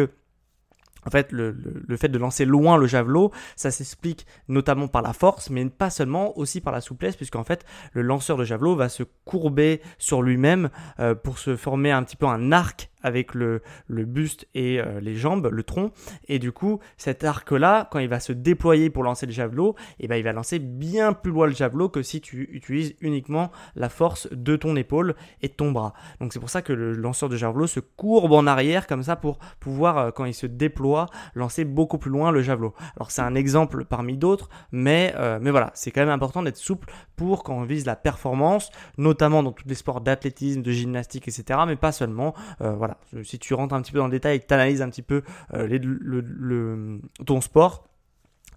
en 1.06 1.10
fait, 1.10 1.32
le, 1.32 1.50
le, 1.52 1.96
fait 1.96 2.08
de 2.08 2.18
lancer 2.18 2.44
loin 2.44 2.76
le 2.76 2.86
javelot, 2.86 3.32
ça 3.56 3.70
s'explique 3.70 4.26
notamment 4.48 4.88
par 4.88 5.02
la 5.02 5.12
force, 5.12 5.50
mais 5.50 5.64
pas 5.66 5.90
seulement, 5.90 6.36
aussi 6.38 6.60
par 6.60 6.72
la 6.72 6.80
souplesse, 6.80 7.16
puisqu'en 7.16 7.44
fait, 7.44 7.64
le 7.92 8.02
lanceur 8.02 8.36
de 8.36 8.44
javelot 8.44 8.76
va 8.76 8.88
se 8.88 9.02
courber 9.24 9.80
sur 9.98 10.22
lui-même 10.22 10.70
euh, 11.00 11.14
pour 11.14 11.38
se 11.38 11.56
former 11.56 11.90
un 11.90 12.02
petit 12.02 12.16
peu 12.16 12.26
un 12.26 12.52
arc 12.52 12.91
avec 13.02 13.34
le, 13.34 13.62
le 13.86 14.04
buste 14.04 14.46
et 14.54 14.80
euh, 14.80 15.00
les 15.00 15.14
jambes, 15.14 15.48
le 15.50 15.62
tronc. 15.62 15.92
Et 16.28 16.38
du 16.38 16.52
coup, 16.52 16.80
cet 16.96 17.24
arc-là, 17.24 17.88
quand 17.90 17.98
il 17.98 18.08
va 18.08 18.20
se 18.20 18.32
déployer 18.32 18.90
pour 18.90 19.02
lancer 19.02 19.26
le 19.26 19.32
javelot, 19.32 19.74
eh 20.00 20.08
ben, 20.08 20.16
il 20.16 20.24
va 20.24 20.32
lancer 20.32 20.58
bien 20.58 21.12
plus 21.12 21.32
loin 21.32 21.46
le 21.46 21.52
javelot 21.52 21.88
que 21.88 22.02
si 22.02 22.20
tu 22.20 22.48
utilises 22.52 22.94
uniquement 23.00 23.50
la 23.74 23.88
force 23.88 24.28
de 24.32 24.56
ton 24.56 24.76
épaule 24.76 25.14
et 25.40 25.48
de 25.48 25.52
ton 25.52 25.72
bras. 25.72 25.92
Donc 26.20 26.32
c'est 26.32 26.40
pour 26.40 26.50
ça 26.50 26.62
que 26.62 26.72
le 26.72 26.92
lanceur 26.92 27.28
de 27.28 27.36
javelot 27.36 27.66
se 27.66 27.80
courbe 27.80 28.32
en 28.32 28.46
arrière 28.46 28.86
comme 28.86 29.02
ça 29.02 29.16
pour 29.16 29.38
pouvoir, 29.60 29.98
euh, 29.98 30.10
quand 30.10 30.24
il 30.24 30.34
se 30.34 30.46
déploie, 30.46 31.06
lancer 31.34 31.64
beaucoup 31.64 31.98
plus 31.98 32.10
loin 32.10 32.30
le 32.30 32.42
javelot. 32.42 32.74
Alors 32.96 33.10
c'est 33.10 33.22
un 33.22 33.34
exemple 33.34 33.84
parmi 33.84 34.16
d'autres, 34.16 34.48
mais, 34.70 35.14
euh, 35.16 35.38
mais 35.40 35.50
voilà, 35.50 35.70
c'est 35.74 35.90
quand 35.90 36.00
même 36.00 36.10
important 36.10 36.42
d'être 36.42 36.56
souple 36.56 36.92
pour 37.16 37.42
quand 37.42 37.54
on 37.54 37.64
vise 37.64 37.86
la 37.86 37.96
performance, 37.96 38.70
notamment 38.98 39.42
dans 39.42 39.52
tous 39.52 39.68
les 39.68 39.74
sports 39.74 40.00
d'athlétisme, 40.00 40.62
de 40.62 40.72
gymnastique, 40.72 41.28
etc. 41.28 41.60
Mais 41.66 41.76
pas 41.76 41.92
seulement. 41.92 42.34
voilà 42.60 42.91
si 43.22 43.38
tu 43.38 43.54
rentres 43.54 43.74
un 43.74 43.82
petit 43.82 43.92
peu 43.92 43.98
dans 43.98 44.06
le 44.06 44.10
détail 44.12 44.36
et 44.36 44.40
que 44.40 44.46
tu 44.46 44.54
analyses 44.54 44.82
un 44.82 44.90
petit 44.90 45.02
peu 45.02 45.22
euh, 45.54 46.98
ton 47.26 47.40
sport, 47.40 47.88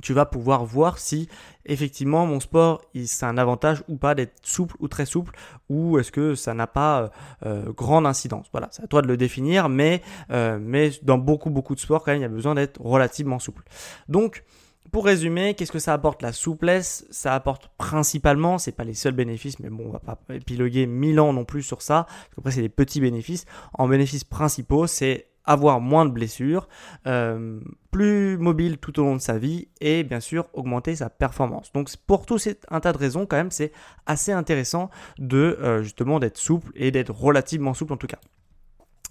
tu 0.01 0.12
vas 0.13 0.25
pouvoir 0.25 0.65
voir 0.65 1.00
si 1.00 1.30
effectivement 1.65 2.25
mon 2.25 2.42
sport 2.42 2.82
c'est 3.06 3.25
un 3.25 3.38
avantage 3.38 3.82
ou 3.88 3.96
pas 3.96 4.13
d'être 4.13 4.34
souple 4.44 4.75
ou 4.80 4.89
très 4.89 5.06
souple 5.06 5.34
ou 5.70 5.98
est-ce 6.00 6.12
que 6.12 6.36
ça 6.36 6.54
n'a 6.54 6.68
pas 6.68 7.01
euh, 7.01 7.10
euh, 7.46 7.74
grande 7.74 8.06
incidence. 8.06 8.48
Voilà, 8.51 8.68
c'est 8.72 8.84
à 8.84 8.88
toi 8.88 9.01
de 9.01 9.08
le 9.08 9.15
définir, 9.15 9.70
mais, 9.70 10.01
mais 10.30 10.92
dans 11.04 11.18
beaucoup 11.18 11.50
beaucoup 11.50 11.75
de 11.75 11.80
sports 11.80 12.04
quand 12.04 12.12
même 12.12 12.20
il 12.20 12.24
y 12.24 12.25
a 12.25 12.30
besoin 12.30 12.56
d'être 12.56 12.82
relativement 12.82 13.39
souple. 13.39 13.63
Donc 14.10 14.44
pour 14.92 15.06
résumer, 15.06 15.54
qu'est-ce 15.54 15.72
que 15.72 15.80
ça 15.80 15.94
apporte 15.94 16.22
La 16.22 16.32
souplesse, 16.32 17.06
ça 17.10 17.34
apporte 17.34 17.70
principalement, 17.77 18.58
c'est 18.58 18.72
pas 18.72 18.84
les 18.84 18.94
seuls 18.94 19.13
bénéfices, 19.13 19.60
mais 19.60 19.70
bon, 19.70 19.86
on 19.88 19.92
va 19.92 20.00
pas 20.00 20.18
épiloguer 20.34 20.86
mille 20.86 21.20
ans 21.20 21.34
non 21.34 21.46
plus 21.46 21.63
sur 21.63 21.82
ça, 21.82 22.06
parce 22.08 22.36
qu'après 22.36 22.51
c'est 22.51 22.62
des 22.62 22.70
petits 22.70 23.01
bénéfices. 23.01 23.46
En 23.74 23.88
bénéfices 23.88 24.24
principaux, 24.24 24.88
c'est 24.88 25.27
avoir 25.46 25.80
moins 25.80 26.06
de 26.06 26.12
blessures, 26.12 26.68
euh, 27.08 27.60
plus 27.92 28.38
mobile 28.38 28.77
tout 28.77 29.00
au 29.00 29.04
long 29.04 29.15
de 29.15 29.22
sa 29.22 29.38
vie 29.38 29.68
et 29.80 30.04
bien 30.04 30.20
sûr 30.20 30.48
augmenter 30.54 30.96
sa 30.96 31.10
performance. 31.10 31.72
Donc 31.72 31.89
pour 32.08 32.25
tout 32.25 32.38
un 32.70 32.80
tas 32.80 32.92
de 32.92 32.98
raisons 32.98 33.25
quand 33.25 33.38
même 33.38 33.51
c'est 33.51 33.72
assez 34.06 34.32
intéressant 34.32 34.89
de 35.18 35.58
euh, 35.62 35.84
justement 35.84 36.20
d'être 36.20 36.38
souple 36.38 36.72
et 36.75 36.92
d'être 36.92 37.12
relativement 37.12 37.74
souple 37.74 37.94
en 37.94 37.98
tout 37.98 38.08
cas. 38.08 38.20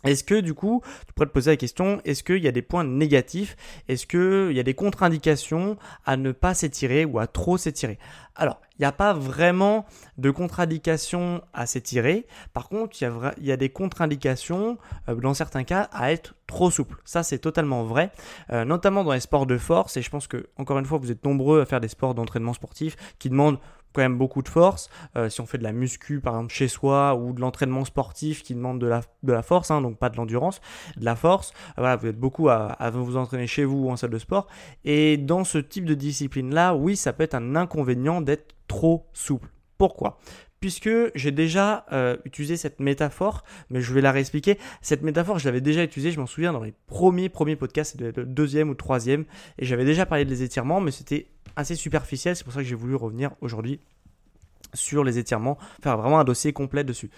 Est-ce 0.04 0.24
que 0.24 0.40
du 0.40 0.54
coup, 0.54 0.82
tu 1.06 1.12
pourrais 1.12 1.26
te 1.26 1.32
poser 1.32 1.50
la 1.50 1.56
question, 1.56 2.00
est-ce 2.04 2.22
qu'il 2.22 2.42
y 2.42 2.48
a 2.48 2.52
des 2.52 2.62
points 2.62 2.84
négatifs? 2.84 3.56
Est-ce 3.88 4.06
qu'il 4.06 4.56
y 4.56 4.60
a 4.60 4.62
des 4.62 4.74
contre-indications 4.74 5.76
à 6.04 6.16
ne 6.16 6.32
pas 6.32 6.54
s'étirer 6.54 7.04
ou 7.04 7.18
à 7.18 7.26
trop 7.26 7.56
s'étirer? 7.56 7.98
Alors, 8.36 8.60
il 8.78 8.82
n'y 8.82 8.86
a 8.86 8.92
pas 8.92 9.12
vraiment 9.12 9.86
de 10.18 10.30
contre-indications 10.30 11.40
à 11.52 11.66
s'étirer. 11.66 12.26
Par 12.52 12.68
contre, 12.68 13.00
il 13.00 13.46
y 13.46 13.52
a, 13.52 13.56
des 13.56 13.68
contre-indications, 13.68 14.78
euh, 15.08 15.14
dans 15.14 15.34
certains 15.34 15.62
cas, 15.62 15.88
à 15.92 16.10
être 16.10 16.34
trop 16.48 16.70
souple. 16.70 16.96
Ça, 17.04 17.22
c'est 17.22 17.38
totalement 17.38 17.84
vrai, 17.84 18.10
euh, 18.50 18.64
notamment 18.64 19.04
dans 19.04 19.12
les 19.12 19.20
sports 19.20 19.46
de 19.46 19.58
force. 19.58 19.96
Et 19.96 20.02
je 20.02 20.10
pense 20.10 20.26
que, 20.26 20.48
encore 20.56 20.78
une 20.80 20.86
fois, 20.86 20.98
vous 20.98 21.12
êtes 21.12 21.24
nombreux 21.24 21.60
à 21.60 21.66
faire 21.66 21.80
des 21.80 21.88
sports 21.88 22.14
d'entraînement 22.14 22.52
sportif 22.52 22.96
qui 23.20 23.30
demandent 23.30 23.58
quand 23.94 24.02
même 24.02 24.18
beaucoup 24.18 24.42
de 24.42 24.48
force. 24.48 24.90
Euh, 25.16 25.30
si 25.30 25.40
on 25.40 25.46
fait 25.46 25.56
de 25.56 25.62
la 25.62 25.72
muscu 25.72 26.20
par 26.20 26.34
exemple 26.34 26.52
chez 26.52 26.68
soi 26.68 27.14
ou 27.14 27.32
de 27.32 27.40
l'entraînement 27.40 27.84
sportif 27.84 28.42
qui 28.42 28.54
demande 28.54 28.78
de 28.80 28.86
la, 28.86 29.00
de 29.22 29.32
la 29.32 29.42
force, 29.42 29.70
hein, 29.70 29.80
donc 29.80 29.96
pas 29.98 30.10
de 30.10 30.16
l'endurance, 30.16 30.60
de 30.96 31.04
la 31.04 31.16
force, 31.16 31.54
euh, 31.78 31.96
vous 31.96 32.08
êtes 32.08 32.18
beaucoup 32.18 32.48
à, 32.48 32.66
à, 32.66 32.90
vous 32.90 33.16
entraîner 33.16 33.46
chez 33.46 33.64
vous 33.64 33.84
ou 33.84 33.90
en 33.90 33.96
salle 33.96 34.10
de 34.10 34.18
sport. 34.18 34.48
Et 34.84 35.16
dans 35.16 35.44
ce 35.44 35.58
type 35.58 35.84
de 35.86 35.94
discipline-là, 35.94 36.74
oui, 36.74 36.96
ça 36.96 37.12
peut 37.12 37.22
être 37.22 37.34
un 37.34 37.56
inconvénient 37.56 38.20
d'être 38.20 38.54
trop 38.66 39.06
souple. 39.12 39.48
Pourquoi? 39.78 40.18
Puisque 40.64 40.88
j'ai 41.14 41.30
déjà 41.30 41.84
euh, 41.92 42.16
utilisé 42.24 42.56
cette 42.56 42.80
métaphore, 42.80 43.44
mais 43.68 43.82
je 43.82 43.92
vais 43.92 44.00
la 44.00 44.12
réexpliquer. 44.12 44.56
Cette 44.80 45.02
métaphore, 45.02 45.38
je 45.38 45.44
l'avais 45.44 45.60
déjà 45.60 45.84
utilisée, 45.84 46.10
je 46.10 46.18
m'en 46.18 46.24
souviens, 46.24 46.54
dans 46.54 46.62
les 46.62 46.72
premiers, 46.86 47.28
premiers 47.28 47.54
podcasts, 47.54 48.00
le 48.00 48.24
deuxième 48.24 48.70
ou 48.70 48.74
troisième, 48.74 49.26
et 49.58 49.66
j'avais 49.66 49.84
déjà 49.84 50.06
parlé 50.06 50.24
des 50.24 50.42
étirements, 50.42 50.80
mais 50.80 50.90
c'était 50.90 51.26
assez 51.54 51.74
superficiel, 51.74 52.34
c'est 52.34 52.44
pour 52.44 52.54
ça 52.54 52.60
que 52.60 52.66
j'ai 52.66 52.74
voulu 52.74 52.94
revenir 52.94 53.32
aujourd'hui 53.42 53.78
sur 54.72 55.04
les 55.04 55.18
étirements, 55.18 55.58
faire 55.82 55.98
vraiment 55.98 56.18
un 56.18 56.24
dossier 56.24 56.54
complet 56.54 56.82
dessus. 56.82 57.10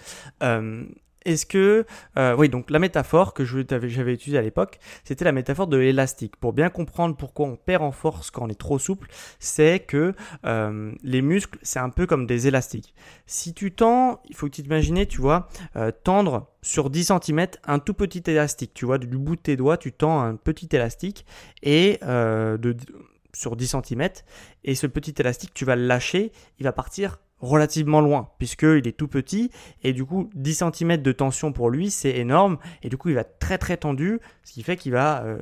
Euh, 0.43 0.83
est-ce 1.27 1.45
que, 1.45 1.85
euh, 2.17 2.35
oui, 2.37 2.47
donc 2.47 2.71
la 2.71 2.79
métaphore 2.79 3.33
que 3.33 3.43
j'avais 3.43 4.13
utilisée 4.13 4.37
à 4.37 4.41
l'époque, 4.41 4.79
c'était 5.03 5.25
la 5.25 5.33
métaphore 5.33 5.67
de 5.67 5.75
l'élastique. 5.75 6.37
Pour 6.37 6.53
bien 6.53 6.69
comprendre 6.69 7.17
pourquoi 7.17 7.47
on 7.47 7.57
perd 7.57 7.83
en 7.83 7.91
force 7.91 8.31
quand 8.31 8.45
on 8.45 8.49
est 8.49 8.57
trop 8.57 8.79
souple, 8.79 9.09
c'est 9.37 9.79
que 9.79 10.13
euh, 10.45 10.93
les 11.03 11.21
muscles, 11.21 11.59
c'est 11.63 11.79
un 11.79 11.89
peu 11.89 12.07
comme 12.07 12.25
des 12.25 12.47
élastiques. 12.47 12.95
Si 13.25 13.53
tu 13.53 13.73
tends, 13.73 14.21
il 14.29 14.35
faut 14.37 14.47
que 14.47 14.53
tu 14.53 14.63
t'imagines, 14.63 15.05
tu 15.05 15.19
vois, 15.19 15.49
euh, 15.75 15.91
tendre 15.91 16.47
sur 16.61 16.89
10 16.89 17.11
cm 17.21 17.47
un 17.65 17.79
tout 17.79 17.93
petit 17.93 18.23
élastique. 18.27 18.73
Tu 18.73 18.85
vois, 18.85 18.97
du 18.97 19.17
bout 19.17 19.35
de 19.35 19.41
tes 19.41 19.57
doigts, 19.57 19.77
tu 19.77 19.91
tends 19.91 20.21
un 20.21 20.37
petit 20.37 20.69
élastique 20.71 21.25
et 21.61 21.99
de, 22.01 22.77
sur 23.33 23.57
10 23.57 23.75
cm. 23.83 24.09
Et 24.63 24.75
ce 24.75 24.87
petit 24.87 25.13
élastique, 25.19 25.53
tu 25.53 25.65
vas 25.65 25.75
le 25.75 25.85
lâcher, 25.85 26.31
il 26.59 26.63
va 26.63 26.71
partir 26.71 27.19
relativement 27.39 28.01
loin 28.01 28.29
puisqu'il 28.39 28.87
est 28.87 28.97
tout 28.97 29.07
petit 29.07 29.51
et 29.83 29.93
du 29.93 30.05
coup 30.05 30.29
10 30.33 30.63
cm 30.73 30.97
de 30.97 31.11
tension 31.11 31.51
pour 31.51 31.69
lui 31.69 31.91
c'est 31.91 32.17
énorme 32.17 32.57
et 32.81 32.89
du 32.89 32.97
coup 32.97 33.09
il 33.09 33.15
va 33.15 33.23
très 33.23 33.57
très 33.57 33.77
tendu 33.77 34.19
ce 34.43 34.53
qui 34.53 34.63
fait 34.63 34.75
qu'il 34.75 34.93
va 34.93 35.23
euh, 35.23 35.37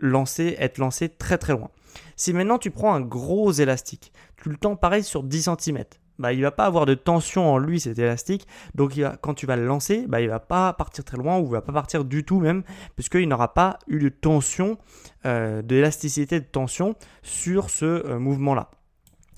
lancer, 0.00 0.56
être 0.58 0.78
lancé 0.78 1.08
très 1.08 1.38
très 1.38 1.52
loin. 1.52 1.70
Si 2.16 2.32
maintenant 2.32 2.58
tu 2.58 2.70
prends 2.70 2.94
un 2.94 3.00
gros 3.00 3.52
élastique, 3.52 4.12
tu 4.36 4.48
le 4.48 4.56
tends 4.56 4.76
pareil 4.76 5.02
sur 5.02 5.22
10 5.22 5.50
cm, 5.58 5.84
bah, 6.18 6.32
il 6.32 6.42
va 6.42 6.50
pas 6.50 6.64
avoir 6.64 6.86
de 6.86 6.94
tension 6.94 7.52
en 7.52 7.58
lui 7.58 7.80
cet 7.80 7.98
élastique, 7.98 8.46
donc 8.74 8.98
quand 9.20 9.34
tu 9.34 9.46
vas 9.46 9.56
le 9.56 9.66
lancer, 9.66 10.06
bah, 10.08 10.20
il 10.20 10.28
va 10.28 10.40
pas 10.40 10.72
partir 10.72 11.04
très 11.04 11.16
loin 11.16 11.38
ou 11.38 11.46
il 11.46 11.52
va 11.52 11.62
pas 11.62 11.72
partir 11.72 12.04
du 12.04 12.24
tout 12.24 12.40
même, 12.40 12.62
puisqu'il 12.94 13.28
n'aura 13.28 13.54
pas 13.54 13.78
eu 13.86 13.98
de 13.98 14.08
tension, 14.08 14.78
euh, 15.24 15.62
d'élasticité 15.62 16.40
de 16.40 16.46
tension 16.46 16.94
sur 17.22 17.70
ce 17.70 17.84
euh, 17.84 18.18
mouvement-là. 18.18 18.70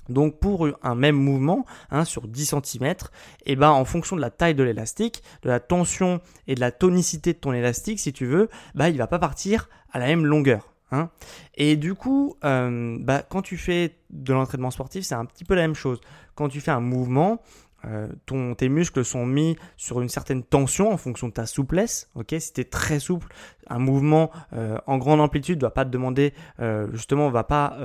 Donc 0.09 0.39
pour 0.39 0.69
un 0.83 0.95
même 0.95 1.17
mouvement 1.17 1.65
hein, 1.91 2.05
sur 2.05 2.29
10 2.29 2.55
cm, 2.65 2.95
et 3.47 3.57
ben 3.57 3.71
en 3.71 3.85
fonction 3.85 4.17
de 4.17 4.21
la 4.21 4.31
taille 4.31 4.55
de 4.55 4.63
l'élastique, 4.63 5.23
de 5.43 5.49
la 5.49 5.61
tension 5.61 6.21
et 6.47 6.55
de 6.55 6.61
la 6.61 6.71
tonicité 6.71 7.33
de 7.33 7.39
ton 7.39 7.53
élastique, 7.53 8.01
si 8.01 8.13
tu 8.13 8.27
veux, 8.27 8.49
bah, 8.75 8.89
il 8.89 8.99
va 8.99 9.07
pas 9.07 9.19
partir 9.19 9.69
à 9.93 9.99
la 9.99 10.07
même 10.07 10.27
longueur. 10.27 10.75
Hein. 10.91 11.11
Et 11.55 11.77
du 11.77 11.95
coup, 11.95 12.37
euh, 12.45 12.97
bah, 13.01 13.23
quand 13.29 13.43
tu 13.43 13.57
fais 13.57 13.97
de 14.11 14.33
l'entraînement 14.33 14.71
sportif, 14.71 15.05
c'est 15.05 15.15
un 15.15 15.25
petit 15.25 15.45
peu 15.45 15.55
la 15.55 15.63
même 15.63 15.75
chose. 15.75 16.01
Quand 16.35 16.49
tu 16.49 16.61
fais 16.61 16.71
un 16.71 16.81
mouvement, 16.81 17.43
euh, 17.85 18.09
ton, 18.27 18.55
tes 18.55 18.69
muscles 18.69 19.05
sont 19.05 19.27
mis 19.27 19.57
sur 19.77 20.01
une 20.01 20.09
certaine 20.09 20.43
tension 20.43 20.91
en 20.91 20.97
fonction 20.97 21.29
de 21.29 21.33
ta 21.33 21.47
souplesse. 21.47 22.09
Ok, 22.15 22.35
si 22.39 22.53
tu 22.53 22.61
es 22.63 22.65
très 22.65 23.01
souple, 23.01 23.29
un 23.69 23.79
mouvement 23.79 24.31
euh, 24.55 24.79
en 24.87 24.99
grande 24.99 25.21
amplitude 25.21 25.61
va 25.61 25.71
pas 25.71 25.85
te 25.85 25.91
demander, 25.91 26.33
justement, 26.93 27.31
va 27.31 27.45
pas 27.45 27.79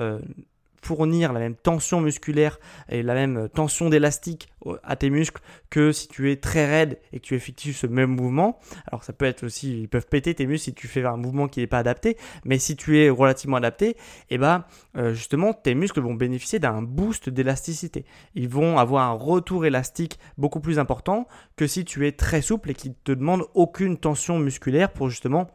fournir 0.83 1.33
la 1.33 1.39
même 1.39 1.55
tension 1.55 2.01
musculaire 2.01 2.59
et 2.89 3.03
la 3.03 3.13
même 3.13 3.49
tension 3.49 3.89
d'élastique 3.89 4.49
à 4.83 4.95
tes 4.95 5.09
muscles 5.09 5.41
que 5.69 5.91
si 5.91 6.07
tu 6.07 6.31
es 6.31 6.37
très 6.37 6.65
raide 6.65 6.99
et 7.11 7.19
que 7.19 7.25
tu 7.25 7.35
effectues 7.35 7.73
ce 7.73 7.87
même 7.87 8.11
mouvement. 8.11 8.59
Alors 8.87 9.03
ça 9.03 9.13
peut 9.13 9.25
être 9.25 9.43
aussi, 9.43 9.81
ils 9.81 9.89
peuvent 9.89 10.07
péter 10.07 10.33
tes 10.33 10.45
muscles 10.45 10.65
si 10.65 10.73
tu 10.73 10.87
fais 10.87 11.03
un 11.03 11.17
mouvement 11.17 11.47
qui 11.47 11.59
n'est 11.59 11.67
pas 11.67 11.79
adapté, 11.79 12.17
mais 12.45 12.59
si 12.59 12.75
tu 12.75 12.99
es 12.99 13.09
relativement 13.09 13.57
adapté, 13.57 13.89
et 13.89 13.95
eh 14.31 14.37
ben 14.37 14.65
euh, 14.97 15.13
justement 15.13 15.53
tes 15.53 15.75
muscles 15.75 16.01
vont 16.01 16.13
bénéficier 16.13 16.59
d'un 16.59 16.81
boost 16.81 17.29
d'élasticité. 17.29 18.05
Ils 18.35 18.49
vont 18.49 18.77
avoir 18.77 19.09
un 19.09 19.13
retour 19.13 19.65
élastique 19.65 20.19
beaucoup 20.37 20.59
plus 20.59 20.79
important 20.79 21.27
que 21.55 21.67
si 21.67 21.85
tu 21.85 22.07
es 22.07 22.11
très 22.11 22.41
souple 22.41 22.71
et 22.71 22.73
qui 22.73 22.93
te 22.93 23.11
demande 23.11 23.43
aucune 23.53 23.97
tension 23.97 24.39
musculaire 24.39 24.91
pour 24.91 25.09
justement 25.09 25.47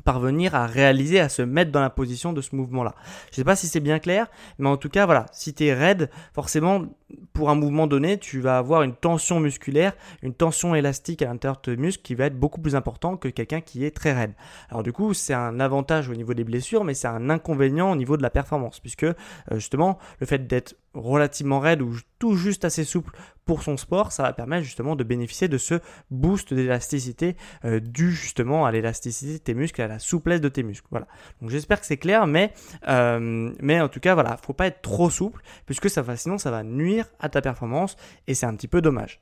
parvenir 0.00 0.54
à 0.54 0.66
réaliser, 0.66 1.20
à 1.20 1.28
se 1.28 1.42
mettre 1.42 1.70
dans 1.72 1.80
la 1.80 1.90
position 1.90 2.32
de 2.32 2.40
ce 2.40 2.54
mouvement-là. 2.56 2.94
Je 3.26 3.32
ne 3.32 3.36
sais 3.36 3.44
pas 3.44 3.56
si 3.56 3.66
c'est 3.66 3.80
bien 3.80 3.98
clair, 3.98 4.26
mais 4.58 4.68
en 4.68 4.76
tout 4.76 4.88
cas, 4.88 5.06
voilà, 5.06 5.26
si 5.32 5.54
tu 5.54 5.64
es 5.66 5.74
raide, 5.74 6.10
forcément, 6.34 6.84
pour 7.32 7.50
un 7.50 7.54
mouvement 7.54 7.86
donné, 7.86 8.18
tu 8.18 8.40
vas 8.40 8.58
avoir 8.58 8.82
une 8.82 8.94
tension 8.94 9.40
musculaire, 9.40 9.92
une 10.22 10.34
tension 10.34 10.74
élastique 10.74 11.22
à 11.22 11.26
l'intérieur 11.26 11.56
de 11.56 11.62
tes 11.62 11.76
muscles 11.76 12.02
qui 12.02 12.14
va 12.14 12.26
être 12.26 12.38
beaucoup 12.38 12.60
plus 12.60 12.74
important 12.74 13.16
que 13.16 13.28
quelqu'un 13.28 13.60
qui 13.60 13.84
est 13.84 13.90
très 13.90 14.12
raide. 14.12 14.32
Alors 14.68 14.82
du 14.82 14.92
coup, 14.92 15.14
c'est 15.14 15.34
un 15.34 15.60
avantage 15.60 16.08
au 16.08 16.14
niveau 16.14 16.34
des 16.34 16.44
blessures, 16.44 16.84
mais 16.84 16.94
c'est 16.94 17.08
un 17.08 17.30
inconvénient 17.30 17.90
au 17.90 17.96
niveau 17.96 18.16
de 18.16 18.22
la 18.22 18.30
performance, 18.30 18.80
puisque 18.80 19.04
euh, 19.04 19.14
justement, 19.52 19.98
le 20.20 20.26
fait 20.26 20.46
d'être 20.46 20.76
relativement 20.94 21.60
raide 21.60 21.82
ou 21.82 21.94
tout 22.18 22.34
juste 22.34 22.64
assez 22.64 22.84
souple 22.84 23.12
pour 23.44 23.62
son 23.62 23.76
sport, 23.76 24.12
ça 24.12 24.24
va 24.24 24.32
permettre 24.32 24.64
justement 24.64 24.96
de 24.96 25.04
bénéficier 25.04 25.48
de 25.48 25.58
ce 25.58 25.80
boost 26.10 26.52
d'élasticité 26.52 27.36
euh, 27.64 27.80
dû 27.80 28.12
justement 28.12 28.66
à 28.66 28.72
l'élasticité 28.72 29.34
de 29.34 29.38
tes 29.38 29.54
muscles, 29.54 29.82
à 29.82 29.88
la 29.88 29.98
souplesse 29.98 30.40
de 30.40 30.48
tes 30.48 30.62
muscles. 30.62 30.86
Voilà. 30.90 31.06
Donc 31.40 31.50
j'espère 31.50 31.80
que 31.80 31.86
c'est 31.86 31.96
clair, 31.96 32.26
mais, 32.26 32.52
euh, 32.88 33.52
mais 33.60 33.80
en 33.80 33.88
tout 33.88 34.00
cas, 34.00 34.14
voilà, 34.14 34.36
faut 34.36 34.52
pas 34.52 34.66
être 34.66 34.82
trop 34.82 35.10
souple 35.10 35.42
puisque 35.66 35.90
ça 35.90 36.02
va, 36.02 36.16
sinon 36.16 36.38
ça 36.38 36.50
va 36.50 36.62
nuire 36.62 36.99
à 37.18 37.28
ta 37.28 37.40
performance 37.40 37.96
et 38.26 38.34
c'est 38.34 38.46
un 38.46 38.54
petit 38.54 38.68
peu 38.68 38.80
dommage. 38.80 39.20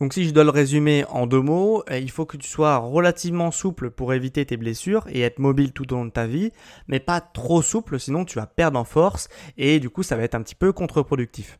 Donc 0.00 0.12
si 0.12 0.26
je 0.26 0.34
dois 0.34 0.44
le 0.44 0.50
résumer 0.50 1.04
en 1.08 1.26
deux 1.26 1.40
mots, 1.40 1.82
euh, 1.90 1.98
il 1.98 2.10
faut 2.10 2.26
que 2.26 2.36
tu 2.36 2.48
sois 2.48 2.76
relativement 2.76 3.50
souple 3.50 3.90
pour 3.90 4.12
éviter 4.12 4.44
tes 4.44 4.58
blessures 4.58 5.06
et 5.08 5.22
être 5.22 5.38
mobile 5.38 5.72
tout 5.72 5.90
au 5.92 5.96
long 5.96 6.04
de 6.04 6.10
ta 6.10 6.26
vie, 6.26 6.52
mais 6.86 7.00
pas 7.00 7.20
trop 7.20 7.62
souple 7.62 7.98
sinon 7.98 8.24
tu 8.24 8.38
vas 8.38 8.46
perdre 8.46 8.78
en 8.78 8.84
force 8.84 9.28
et 9.56 9.80
du 9.80 9.88
coup 9.88 10.02
ça 10.02 10.16
va 10.16 10.22
être 10.22 10.34
un 10.34 10.42
petit 10.42 10.54
peu 10.54 10.72
contre-productif. 10.72 11.58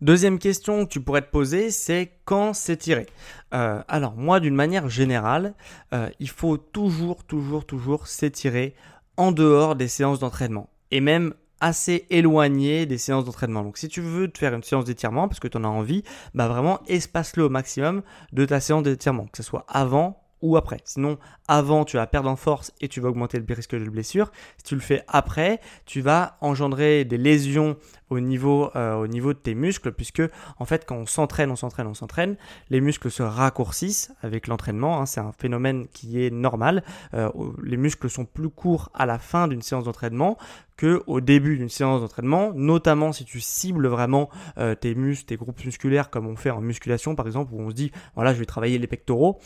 Deuxième 0.00 0.38
question 0.38 0.86
que 0.86 0.90
tu 0.90 1.00
pourrais 1.00 1.20
te 1.20 1.30
poser, 1.30 1.70
c'est 1.70 2.12
quand 2.24 2.54
s'étirer 2.54 3.04
euh, 3.52 3.82
Alors 3.86 4.16
moi, 4.16 4.40
d'une 4.40 4.54
manière 4.54 4.88
générale, 4.88 5.54
euh, 5.92 6.08
il 6.20 6.30
faut 6.30 6.56
toujours, 6.56 7.22
toujours, 7.24 7.66
toujours 7.66 8.06
s'étirer 8.06 8.74
en 9.18 9.30
dehors 9.30 9.76
des 9.76 9.88
séances 9.88 10.18
d'entraînement. 10.18 10.70
Et 10.90 11.02
même 11.02 11.34
assez 11.60 12.06
éloigné 12.10 12.86
des 12.86 12.98
séances 12.98 13.24
d'entraînement. 13.24 13.62
Donc 13.62 13.78
si 13.78 13.88
tu 13.88 14.00
veux 14.00 14.28
te 14.28 14.38
faire 14.38 14.54
une 14.54 14.62
séance 14.62 14.84
d'étirement 14.84 15.28
parce 15.28 15.40
que 15.40 15.48
tu 15.48 15.56
en 15.56 15.64
as 15.64 15.68
envie, 15.68 16.02
bah 16.34 16.48
vraiment 16.48 16.80
espace-le 16.86 17.44
au 17.44 17.50
maximum 17.50 18.02
de 18.32 18.44
ta 18.44 18.60
séance 18.60 18.82
d'étirement, 18.82 19.26
que 19.26 19.36
ce 19.36 19.42
soit 19.42 19.64
avant 19.68 20.20
ou 20.42 20.56
après. 20.56 20.78
Sinon, 20.84 21.18
avant, 21.48 21.84
tu 21.84 21.96
vas 21.96 22.06
perdre 22.06 22.30
en 22.30 22.36
force 22.36 22.72
et 22.80 22.88
tu 22.88 23.00
vas 23.00 23.10
augmenter 23.10 23.38
le 23.38 23.54
risque 23.54 23.76
de 23.76 23.90
blessure. 23.90 24.30
Si 24.56 24.64
tu 24.64 24.74
le 24.74 24.80
fais 24.80 25.04
après, 25.08 25.60
tu 25.84 26.00
vas 26.00 26.38
engendrer 26.40 27.04
des 27.04 27.18
lésions 27.18 27.76
au 28.10 28.18
niveau, 28.18 28.70
euh, 28.74 28.94
au 28.94 29.06
niveau 29.06 29.32
de 29.32 29.38
tes 29.38 29.54
muscles, 29.54 29.92
puisque 29.92 30.22
en 30.58 30.64
fait, 30.64 30.84
quand 30.84 30.96
on 30.96 31.06
s'entraîne, 31.06 31.50
on 31.50 31.56
s'entraîne, 31.56 31.86
on 31.86 31.94
s'entraîne, 31.94 32.36
les 32.68 32.80
muscles 32.80 33.10
se 33.10 33.22
raccourcissent 33.22 34.12
avec 34.22 34.48
l'entraînement. 34.48 35.00
Hein, 35.00 35.06
c'est 35.06 35.20
un 35.20 35.32
phénomène 35.32 35.86
qui 35.88 36.22
est 36.22 36.30
normal. 36.30 36.82
Euh, 37.14 37.30
les 37.62 37.76
muscles 37.76 38.10
sont 38.10 38.24
plus 38.24 38.50
courts 38.50 38.90
à 38.94 39.06
la 39.06 39.18
fin 39.18 39.48
d'une 39.48 39.62
séance 39.62 39.84
d'entraînement 39.84 40.36
que 40.76 41.02
au 41.06 41.20
début 41.20 41.58
d'une 41.58 41.68
séance 41.68 42.00
d'entraînement, 42.00 42.54
notamment 42.54 43.12
si 43.12 43.26
tu 43.26 43.38
cibles 43.38 43.86
vraiment 43.86 44.30
euh, 44.56 44.74
tes 44.74 44.94
muscles, 44.94 45.26
tes 45.26 45.36
groupes 45.36 45.62
musculaires 45.62 46.08
comme 46.08 46.26
on 46.26 46.36
fait 46.36 46.48
en 46.48 46.62
musculation 46.62 47.14
par 47.14 47.26
exemple, 47.26 47.52
où 47.52 47.60
on 47.60 47.68
se 47.68 47.74
dit 47.74 47.92
voilà 48.14 48.32
je 48.32 48.38
vais 48.38 48.46
travailler 48.46 48.78
les 48.78 48.86
pectoraux 48.86 49.38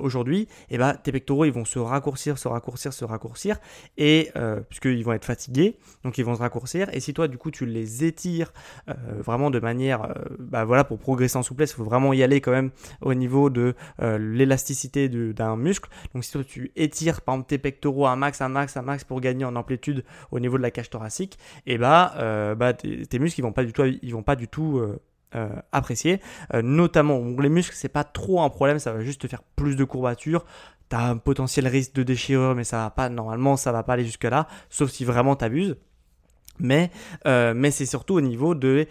aujourd'hui, 0.00 0.48
et 0.70 0.78
ben 0.78 0.94
tes 0.94 1.12
pectoraux 1.12 1.44
ils 1.44 1.52
vont 1.52 1.66
se 1.66 1.78
raccourcir, 1.78 2.38
se 2.38 2.48
raccourcir, 2.48 2.94
se 2.94 3.04
raccourcir, 3.04 3.58
et 3.98 4.32
puisqu'ils 4.70 5.04
vont 5.04 5.12
être 5.12 5.26
fatigués, 5.26 5.76
donc 6.02 6.16
ils 6.16 6.24
vont 6.24 6.34
se 6.34 6.40
raccourcir, 6.40 6.88
et 6.94 7.00
si 7.00 7.12
toi 7.12 7.28
du 7.28 7.36
coup 7.36 7.50
tu 7.50 7.66
les 7.66 7.99
étires 8.04 8.52
vraiment 9.18 9.50
de 9.50 9.60
manière, 9.60 10.14
bah 10.38 10.64
voilà 10.64 10.84
pour 10.84 10.98
progresser 10.98 11.36
en 11.36 11.42
souplesse, 11.42 11.70
il 11.72 11.74
faut 11.74 11.84
vraiment 11.84 12.12
y 12.12 12.22
aller 12.22 12.40
quand 12.40 12.50
même 12.50 12.70
au 13.00 13.14
niveau 13.14 13.50
de 13.50 13.74
l'élasticité 14.00 15.08
d'un 15.08 15.56
muscle. 15.56 15.88
Donc 16.14 16.24
si 16.24 16.32
toi 16.32 16.42
tu 16.44 16.72
étires 16.76 17.20
par 17.22 17.34
exemple 17.34 17.48
tes 17.48 17.58
pectoraux 17.58 18.06
un 18.06 18.16
max, 18.16 18.40
un 18.40 18.48
max, 18.48 18.76
un 18.76 18.82
max 18.82 19.04
pour 19.04 19.20
gagner 19.20 19.44
en 19.44 19.56
amplitude 19.56 20.04
au 20.30 20.40
niveau 20.40 20.56
de 20.56 20.62
la 20.62 20.70
cage 20.70 20.90
thoracique, 20.90 21.38
et 21.66 21.78
bah, 21.78 22.12
euh, 22.16 22.54
bah 22.54 22.72
tes, 22.72 23.18
muscles 23.18 23.40
ils 23.40 23.42
vont 23.42 23.52
pas 23.52 23.64
du 23.64 23.72
tout, 23.72 23.84
ils 23.84 24.12
vont 24.12 24.22
pas 24.22 24.36
du 24.36 24.48
tout 24.48 24.78
euh, 24.78 25.00
euh, 25.34 25.48
apprécier. 25.72 26.20
notamment 26.62 27.20
les 27.40 27.48
muscles 27.48 27.74
c'est 27.76 27.88
pas 27.88 28.04
trop 28.04 28.42
un 28.42 28.50
problème, 28.50 28.78
ça 28.78 28.92
va 28.92 29.00
juste 29.00 29.22
te 29.22 29.26
faire 29.26 29.42
plus 29.56 29.76
de 29.76 29.84
courbatures. 29.84 30.44
T'as 30.88 31.02
un 31.02 31.18
potentiel 31.18 31.68
risque 31.68 31.94
de 31.94 32.02
déchirure, 32.02 32.56
mais 32.56 32.64
ça 32.64 32.78
va 32.78 32.90
pas 32.90 33.08
normalement, 33.08 33.56
ça 33.56 33.70
va 33.70 33.84
pas 33.84 33.92
aller 33.92 34.04
jusque 34.04 34.24
là, 34.24 34.48
sauf 34.70 34.90
si 34.90 35.04
vraiment 35.04 35.36
t'abuses 35.36 35.76
mais, 36.60 36.90
mais 37.24 37.70
c'est 37.70 37.86
surtout 37.86 38.14
au 38.14 38.20
niveau 38.20 38.54
de, 38.54 38.86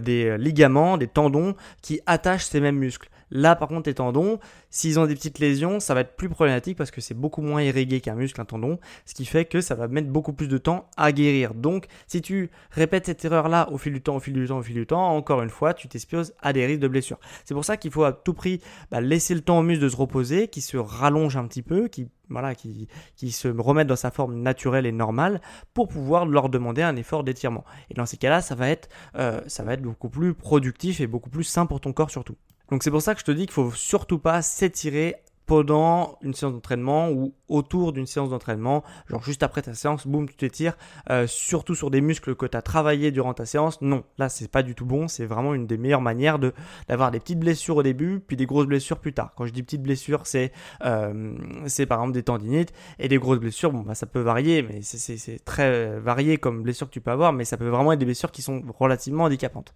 des 0.00 0.36
ligaments, 0.38 0.96
des 0.96 1.06
tendons 1.06 1.54
qui 1.82 2.00
attachent 2.06 2.46
ces 2.46 2.60
mêmes 2.60 2.76
muscles. 2.78 3.08
Là, 3.30 3.56
par 3.56 3.68
contre, 3.68 3.84
tes 3.84 3.94
tendons, 3.94 4.38
s'ils 4.70 4.98
ont 4.98 5.06
des 5.06 5.14
petites 5.14 5.38
lésions, 5.38 5.80
ça 5.80 5.94
va 5.94 6.00
être 6.00 6.16
plus 6.16 6.28
problématique 6.28 6.76
parce 6.76 6.90
que 6.90 7.00
c'est 7.00 7.14
beaucoup 7.14 7.42
moins 7.42 7.62
irrigué 7.62 8.00
qu'un 8.00 8.14
muscle, 8.14 8.40
un 8.40 8.44
tendon, 8.44 8.78
ce 9.06 9.14
qui 9.14 9.24
fait 9.24 9.44
que 9.44 9.60
ça 9.60 9.74
va 9.74 9.88
mettre 9.88 10.08
beaucoup 10.08 10.32
plus 10.32 10.48
de 10.48 10.58
temps 10.58 10.88
à 10.96 11.12
guérir. 11.12 11.54
Donc, 11.54 11.86
si 12.06 12.22
tu 12.22 12.50
répètes 12.70 13.06
cette 13.06 13.24
erreur-là 13.24 13.68
au 13.70 13.78
fil 13.78 13.92
du 13.92 14.02
temps, 14.02 14.16
au 14.16 14.20
fil 14.20 14.34
du 14.34 14.46
temps, 14.46 14.58
au 14.58 14.62
fil 14.62 14.74
du 14.74 14.86
temps, 14.86 15.16
encore 15.16 15.42
une 15.42 15.50
fois, 15.50 15.74
tu 15.74 15.88
t'exposes 15.88 16.34
à 16.40 16.52
des 16.52 16.66
risques 16.66 16.80
de 16.80 16.88
blessure. 16.88 17.18
C'est 17.44 17.54
pour 17.54 17.64
ça 17.64 17.76
qu'il 17.76 17.90
faut 17.90 18.04
à 18.04 18.12
tout 18.12 18.34
prix 18.34 18.60
bah, 18.90 19.00
laisser 19.00 19.34
le 19.34 19.40
temps 19.40 19.58
au 19.58 19.62
muscle 19.62 19.82
de 19.82 19.88
se 19.88 19.96
reposer, 19.96 20.48
qui 20.48 20.60
se 20.60 20.76
rallonge 20.76 21.36
un 21.36 21.46
petit 21.46 21.62
peu, 21.62 21.88
qui 21.88 22.08
voilà, 22.30 22.54
qui, 22.54 22.88
qui 23.16 23.32
se 23.32 23.48
remettent 23.48 23.88
dans 23.88 23.96
sa 23.96 24.10
forme 24.10 24.40
naturelle 24.40 24.86
et 24.86 24.92
normale 24.92 25.40
pour 25.74 25.88
pouvoir 25.88 26.26
leur 26.26 26.48
demander 26.48 26.82
un 26.82 26.96
effort 26.96 27.24
d'étirement. 27.24 27.64
Et 27.90 27.94
dans 27.94 28.06
ces 28.06 28.16
cas-là, 28.16 28.40
ça 28.40 28.54
va 28.54 28.68
être, 28.68 28.88
euh, 29.16 29.40
ça 29.48 29.64
va 29.64 29.74
être 29.74 29.82
beaucoup 29.82 30.08
plus 30.08 30.32
productif 30.32 31.00
et 31.00 31.06
beaucoup 31.06 31.30
plus 31.30 31.44
sain 31.44 31.66
pour 31.66 31.80
ton 31.80 31.92
corps 31.92 32.10
surtout. 32.10 32.36
Donc 32.70 32.82
c'est 32.82 32.90
pour 32.90 33.02
ça 33.02 33.14
que 33.14 33.20
je 33.20 33.24
te 33.24 33.32
dis 33.32 33.46
qu'il 33.46 33.52
faut 33.52 33.70
surtout 33.72 34.18
pas 34.18 34.42
s'étirer 34.42 35.16
pendant 35.50 36.16
une 36.22 36.32
séance 36.32 36.52
d'entraînement 36.52 37.10
ou 37.10 37.34
autour 37.48 37.92
d'une 37.92 38.06
séance 38.06 38.30
d'entraînement, 38.30 38.84
genre 39.08 39.20
juste 39.20 39.42
après 39.42 39.62
ta 39.62 39.74
séance, 39.74 40.06
boum, 40.06 40.28
tu 40.28 40.36
t'étires, 40.36 40.78
euh, 41.10 41.26
surtout 41.26 41.74
sur 41.74 41.90
des 41.90 42.00
muscles 42.00 42.36
que 42.36 42.46
tu 42.46 42.56
as 42.56 42.62
travaillé 42.62 43.10
durant 43.10 43.34
ta 43.34 43.46
séance. 43.46 43.82
Non, 43.82 44.04
là 44.16 44.28
c'est 44.28 44.46
pas 44.46 44.62
du 44.62 44.76
tout 44.76 44.86
bon, 44.86 45.08
c'est 45.08 45.26
vraiment 45.26 45.52
une 45.52 45.66
des 45.66 45.76
meilleures 45.76 46.02
manières 46.02 46.38
de 46.38 46.54
d'avoir 46.86 47.10
des 47.10 47.18
petites 47.18 47.40
blessures 47.40 47.78
au 47.78 47.82
début, 47.82 48.20
puis 48.20 48.36
des 48.36 48.46
grosses 48.46 48.68
blessures 48.68 49.00
plus 49.00 49.12
tard. 49.12 49.32
Quand 49.34 49.44
je 49.44 49.52
dis 49.52 49.64
petites 49.64 49.82
blessures, 49.82 50.24
c'est 50.24 50.52
euh, 50.84 51.34
c'est 51.66 51.86
par 51.86 51.98
exemple 51.98 52.14
des 52.14 52.22
tendinites 52.22 52.72
et 53.00 53.08
des 53.08 53.18
grosses 53.18 53.40
blessures, 53.40 53.72
bon 53.72 53.80
bah 53.80 53.96
ça 53.96 54.06
peut 54.06 54.20
varier, 54.20 54.62
mais 54.62 54.82
c'est 54.82 55.44
très 55.44 55.98
varié 55.98 56.36
comme 56.36 56.62
blessure 56.62 56.86
que 56.86 56.92
tu 56.92 57.00
peux 57.00 57.10
avoir, 57.10 57.32
mais 57.32 57.44
ça 57.44 57.56
peut 57.56 57.66
vraiment 57.66 57.90
être 57.90 57.98
des 57.98 58.04
blessures 58.04 58.30
qui 58.30 58.42
sont 58.42 58.62
relativement 58.78 59.24
handicapantes. 59.24 59.74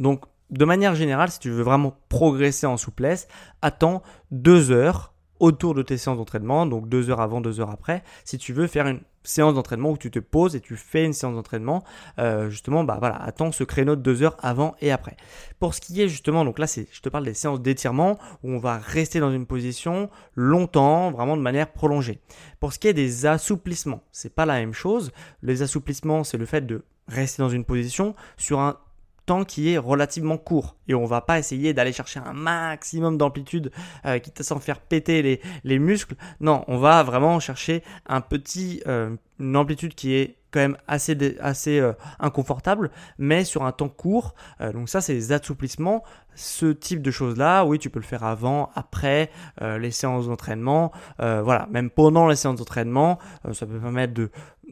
Donc 0.00 0.26
de 0.50 0.64
manière 0.64 0.94
générale, 0.94 1.30
si 1.30 1.38
tu 1.38 1.50
veux 1.50 1.62
vraiment 1.62 1.96
progresser 2.08 2.66
en 2.66 2.76
souplesse, 2.76 3.28
attends 3.62 4.02
deux 4.30 4.70
heures 4.70 5.14
autour 5.40 5.74
de 5.74 5.82
tes 5.82 5.96
séances 5.98 6.16
d'entraînement, 6.16 6.66
donc 6.66 6.88
deux 6.88 7.10
heures 7.10 7.20
avant, 7.20 7.40
deux 7.40 7.60
heures 7.60 7.70
après, 7.70 8.02
si 8.24 8.38
tu 8.38 8.52
veux 8.52 8.66
faire 8.66 8.86
une 8.86 9.00
séance 9.24 9.54
d'entraînement 9.54 9.90
où 9.90 9.96
tu 9.96 10.10
te 10.10 10.18
poses 10.18 10.54
et 10.54 10.60
tu 10.60 10.76
fais 10.76 11.04
une 11.04 11.12
séance 11.12 11.34
d'entraînement, 11.34 11.82
euh, 12.18 12.50
justement, 12.50 12.84
bah 12.84 12.98
voilà, 13.00 13.20
attends 13.22 13.52
ce 13.52 13.64
créneau 13.64 13.96
de 13.96 14.02
deux 14.02 14.22
heures 14.22 14.36
avant 14.40 14.74
et 14.80 14.92
après. 14.92 15.16
Pour 15.58 15.74
ce 15.74 15.80
qui 15.80 16.00
est 16.00 16.08
justement, 16.08 16.44
donc 16.44 16.58
là, 16.58 16.66
c'est, 16.66 16.86
je 16.92 17.00
te 17.00 17.08
parle 17.08 17.24
des 17.24 17.34
séances 17.34 17.60
d'étirement 17.60 18.18
où 18.42 18.50
on 18.50 18.58
va 18.58 18.78
rester 18.78 19.20
dans 19.20 19.32
une 19.32 19.46
position 19.46 20.10
longtemps, 20.34 21.10
vraiment 21.10 21.36
de 21.36 21.42
manière 21.42 21.72
prolongée. 21.72 22.20
Pour 22.60 22.72
ce 22.72 22.78
qui 22.78 22.88
est 22.88 22.94
des 22.94 23.26
assouplissements, 23.26 24.02
c'est 24.12 24.34
pas 24.34 24.46
la 24.46 24.54
même 24.54 24.74
chose. 24.74 25.10
Les 25.42 25.62
assouplissements, 25.62 26.22
c'est 26.22 26.38
le 26.38 26.46
fait 26.46 26.66
de 26.66 26.84
rester 27.08 27.42
dans 27.42 27.48
une 27.48 27.64
position 27.64 28.14
sur 28.36 28.60
un 28.60 28.78
temps 29.26 29.44
qui 29.44 29.70
est 29.70 29.78
relativement 29.78 30.38
court. 30.38 30.76
Et 30.88 30.94
on 30.94 31.04
va 31.04 31.20
pas 31.20 31.38
essayer 31.38 31.72
d'aller 31.72 31.92
chercher 31.92 32.20
un 32.20 32.32
maximum 32.32 33.18
d'amplitude 33.18 33.70
euh, 34.06 34.18
quitte 34.18 34.40
à 34.40 34.44
s'en 34.44 34.58
faire 34.58 34.80
péter 34.80 35.22
les, 35.22 35.40
les, 35.64 35.78
muscles. 35.78 36.14
Non, 36.40 36.64
on 36.68 36.78
va 36.78 37.02
vraiment 37.02 37.40
chercher 37.40 37.82
un 38.06 38.20
petit, 38.20 38.82
euh, 38.86 39.16
une 39.38 39.56
amplitude 39.56 39.94
qui 39.94 40.14
est 40.14 40.36
quand 40.54 40.60
même 40.60 40.78
assez, 40.86 41.36
assez 41.40 41.80
euh, 41.80 41.92
inconfortable, 42.20 42.90
mais 43.18 43.44
sur 43.44 43.64
un 43.64 43.72
temps 43.72 43.88
court. 43.88 44.34
Euh, 44.60 44.72
donc 44.72 44.88
ça, 44.88 45.00
c'est 45.00 45.12
les 45.12 45.32
assouplissements. 45.32 46.04
Ce 46.36 46.66
type 46.66 47.02
de 47.02 47.10
choses-là, 47.10 47.64
oui, 47.64 47.78
tu 47.78 47.90
peux 47.90 47.98
le 47.98 48.04
faire 48.04 48.24
avant, 48.24 48.70
après 48.74 49.30
les 49.60 49.92
séances 49.92 50.26
d'entraînement. 50.26 50.90
voilà, 51.18 51.68
même 51.70 51.90
pendant 51.90 52.26
les 52.26 52.34
séances 52.34 52.58
d'entraînement, 52.58 53.20
ça 53.52 53.66
peut 53.66 53.78
permettre 53.78 54.14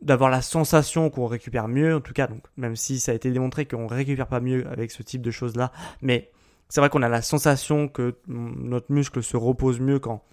d'avoir 0.00 0.28
la 0.28 0.42
sensation 0.42 1.08
qu'on 1.08 1.26
récupère 1.26 1.68
mieux, 1.68 1.94
en 1.94 2.00
tout 2.00 2.12
cas, 2.12 2.26
donc 2.26 2.42
même 2.56 2.74
si 2.74 2.98
ça 2.98 3.12
a 3.12 3.14
été 3.14 3.30
démontré 3.30 3.66
qu'on 3.66 3.86
récupère 3.86 4.26
pas 4.26 4.40
mieux 4.40 4.66
avec 4.72 4.90
ce 4.90 5.04
type 5.04 5.22
de 5.22 5.30
choses-là, 5.30 5.70
mais 6.00 6.32
c'est 6.68 6.80
vrai 6.80 6.88
qu'on 6.88 7.02
a 7.02 7.08
la 7.10 7.20
sensation 7.20 7.86
que 7.86 8.16
notre 8.26 8.90
muscle 8.90 9.22
se 9.22 9.36
repose 9.36 9.78
mieux 9.78 9.98
quand 9.98 10.24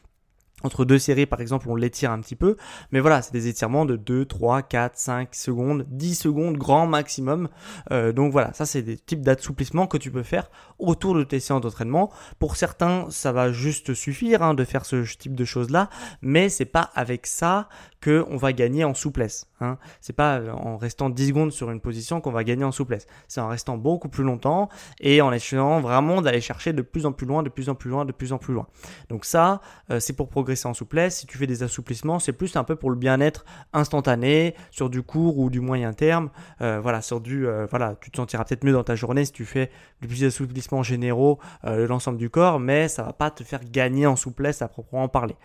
entre 0.63 0.85
deux 0.85 0.99
séries, 0.99 1.25
par 1.25 1.41
exemple, 1.41 1.69
on 1.69 1.75
l'étire 1.75 2.11
un 2.11 2.19
petit 2.19 2.35
peu. 2.35 2.57
Mais 2.91 2.99
voilà, 2.99 3.21
c'est 3.21 3.33
des 3.33 3.47
étirements 3.47 3.85
de 3.85 3.95
2, 3.95 4.25
3, 4.25 4.61
4, 4.63 4.97
5 4.97 5.35
secondes, 5.35 5.85
10 5.89 6.15
secondes 6.15 6.57
grand 6.57 6.87
maximum. 6.87 7.49
Euh, 7.91 8.11
donc 8.11 8.31
voilà, 8.31 8.53
ça 8.53 8.65
c'est 8.65 8.81
des 8.81 8.97
types 8.97 9.21
d'assouplissement 9.21 9.87
que 9.87 9.97
tu 9.97 10.11
peux 10.11 10.23
faire 10.23 10.49
autour 10.77 11.15
de 11.15 11.23
tes 11.23 11.39
séances 11.39 11.61
d'entraînement. 11.61 12.11
Pour 12.39 12.55
certains, 12.55 13.07
ça 13.09 13.31
va 13.31 13.51
juste 13.51 13.93
suffire 13.93 14.43
hein, 14.43 14.53
de 14.53 14.63
faire 14.63 14.85
ce 14.85 15.03
type 15.17 15.35
de 15.35 15.45
choses-là. 15.45 15.89
Mais 16.21 16.49
c'est 16.49 16.65
pas 16.65 16.89
avec 16.95 17.27
ça 17.27 17.69
qu'on 18.03 18.37
va 18.37 18.53
gagner 18.53 18.83
en 18.85 18.93
souplesse. 18.93 19.47
Hein. 19.59 19.77
C'est 19.99 20.13
pas 20.13 20.41
en 20.53 20.77
restant 20.77 21.09
10 21.09 21.27
secondes 21.27 21.51
sur 21.51 21.69
une 21.69 21.81
position 21.81 22.21
qu'on 22.21 22.31
va 22.31 22.45
gagner 22.45 22.63
en 22.63 22.71
souplesse. 22.71 23.07
C'est 23.27 23.41
en 23.41 23.49
restant 23.49 23.77
beaucoup 23.77 24.07
plus 24.07 24.23
longtemps 24.23 24.69
et 25.01 25.21
en 25.21 25.33
essayant 25.33 25.81
vraiment 25.81 26.21
d'aller 26.21 26.39
chercher 26.39 26.71
de 26.71 26.81
plus 26.81 27.05
en 27.05 27.11
plus 27.11 27.27
loin, 27.27 27.43
de 27.43 27.49
plus 27.49 27.67
en 27.67 27.75
plus 27.75 27.89
loin, 27.89 28.05
de 28.05 28.13
plus 28.13 28.31
en 28.31 28.37
plus 28.37 28.53
loin. 28.53 28.67
Donc 29.09 29.25
ça, 29.25 29.61
euh, 29.91 29.99
c'est 29.99 30.13
pour 30.13 30.29
progresser 30.29 30.48
en 30.65 30.73
souplesse. 30.73 31.17
Si 31.19 31.27
tu 31.27 31.37
fais 31.37 31.47
des 31.47 31.63
assouplissements, 31.63 32.19
c'est 32.19 32.33
plus 32.33 32.55
un 32.55 32.63
peu 32.63 32.75
pour 32.75 32.89
le 32.89 32.95
bien-être 32.95 33.45
instantané, 33.73 34.55
sur 34.71 34.89
du 34.89 35.01
court 35.01 35.37
ou 35.37 35.49
du 35.49 35.59
moyen 35.59 35.93
terme. 35.93 36.29
Euh, 36.61 36.79
voilà, 36.81 37.01
sur 37.01 37.21
du, 37.21 37.47
euh, 37.47 37.65
voilà, 37.69 37.95
tu 38.01 38.11
te 38.11 38.17
sentiras 38.17 38.43
peut-être 38.45 38.63
mieux 38.63 38.73
dans 38.73 38.83
ta 38.83 38.95
journée 38.95 39.25
si 39.25 39.31
tu 39.31 39.45
fais 39.45 39.69
du 40.01 40.07
plus 40.07 40.21
d'assouplissements 40.21 40.83
généraux 40.83 41.39
de 41.65 41.83
l'ensemble 41.83 42.17
du 42.17 42.29
corps, 42.29 42.59
mais 42.59 42.87
ça 42.87 43.03
va 43.03 43.13
pas 43.13 43.31
te 43.31 43.43
faire 43.43 43.61
gagner 43.63 44.05
en 44.05 44.15
souplesse 44.15 44.61
à 44.61 44.67
proprement 44.67 45.07
parler 45.07 45.35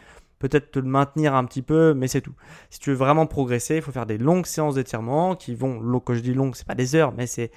peut-être 0.48 0.72
te 0.72 0.78
le 0.78 0.86
maintenir 0.86 1.34
un 1.34 1.46
petit 1.46 1.62
peu, 1.62 1.94
mais 1.94 2.06
c'est 2.06 2.20
tout. 2.20 2.34
Si 2.68 2.78
tu 2.78 2.90
veux 2.90 2.96
vraiment 2.96 3.24
progresser, 3.24 3.76
il 3.76 3.82
faut 3.82 3.92
faire 3.92 4.04
des 4.04 4.18
longues 4.18 4.44
séances 4.44 4.74
d'étirement 4.74 5.36
qui 5.36 5.54
vont, 5.54 5.80
quand 6.00 6.12
je 6.12 6.20
dis 6.20 6.34
longues, 6.34 6.54
c'est 6.54 6.66
pas 6.66 6.74
des 6.74 6.94
heures, 6.94 7.14
mais 7.16 7.26
c'est 7.26 7.50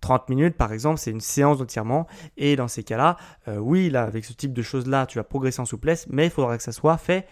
30 0.00 0.22
euh, 0.22 0.24
minutes 0.30 0.56
par 0.56 0.72
exemple, 0.72 0.98
c'est 0.98 1.10
une 1.10 1.20
séance 1.20 1.58
d'étirement. 1.58 2.06
Et 2.38 2.56
dans 2.56 2.68
ces 2.68 2.84
cas-là, 2.84 3.18
euh, 3.48 3.58
oui, 3.58 3.90
là, 3.90 4.04
avec 4.04 4.24
ce 4.24 4.32
type 4.32 4.54
de 4.54 4.62
choses-là, 4.62 5.04
tu 5.04 5.18
vas 5.18 5.24
progresser 5.24 5.60
en 5.60 5.66
souplesse, 5.66 6.06
mais 6.08 6.26
il 6.26 6.30
faudra 6.30 6.56
que 6.56 6.62
ça 6.62 6.72
soit 6.72 6.96
fait 6.96 7.26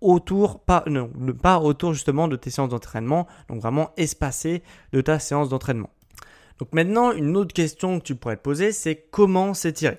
autour, 0.00 0.60
pas, 0.60 0.84
pas 1.42 1.58
autour 1.60 1.92
justement 1.92 2.26
de 2.26 2.36
tes 2.36 2.48
séances 2.48 2.70
d'entraînement, 2.70 3.26
donc 3.48 3.60
vraiment 3.60 3.90
espacé 3.98 4.62
de 4.92 5.02
ta 5.02 5.18
séance 5.18 5.50
d'entraînement. 5.50 5.90
Donc 6.58 6.72
maintenant, 6.72 7.12
une 7.12 7.36
autre 7.36 7.52
question 7.52 7.98
que 7.98 8.04
tu 8.04 8.14
pourrais 8.14 8.36
te 8.36 8.42
poser, 8.42 8.72
c'est 8.72 9.06
comment 9.10 9.52
s'étirer? 9.52 9.98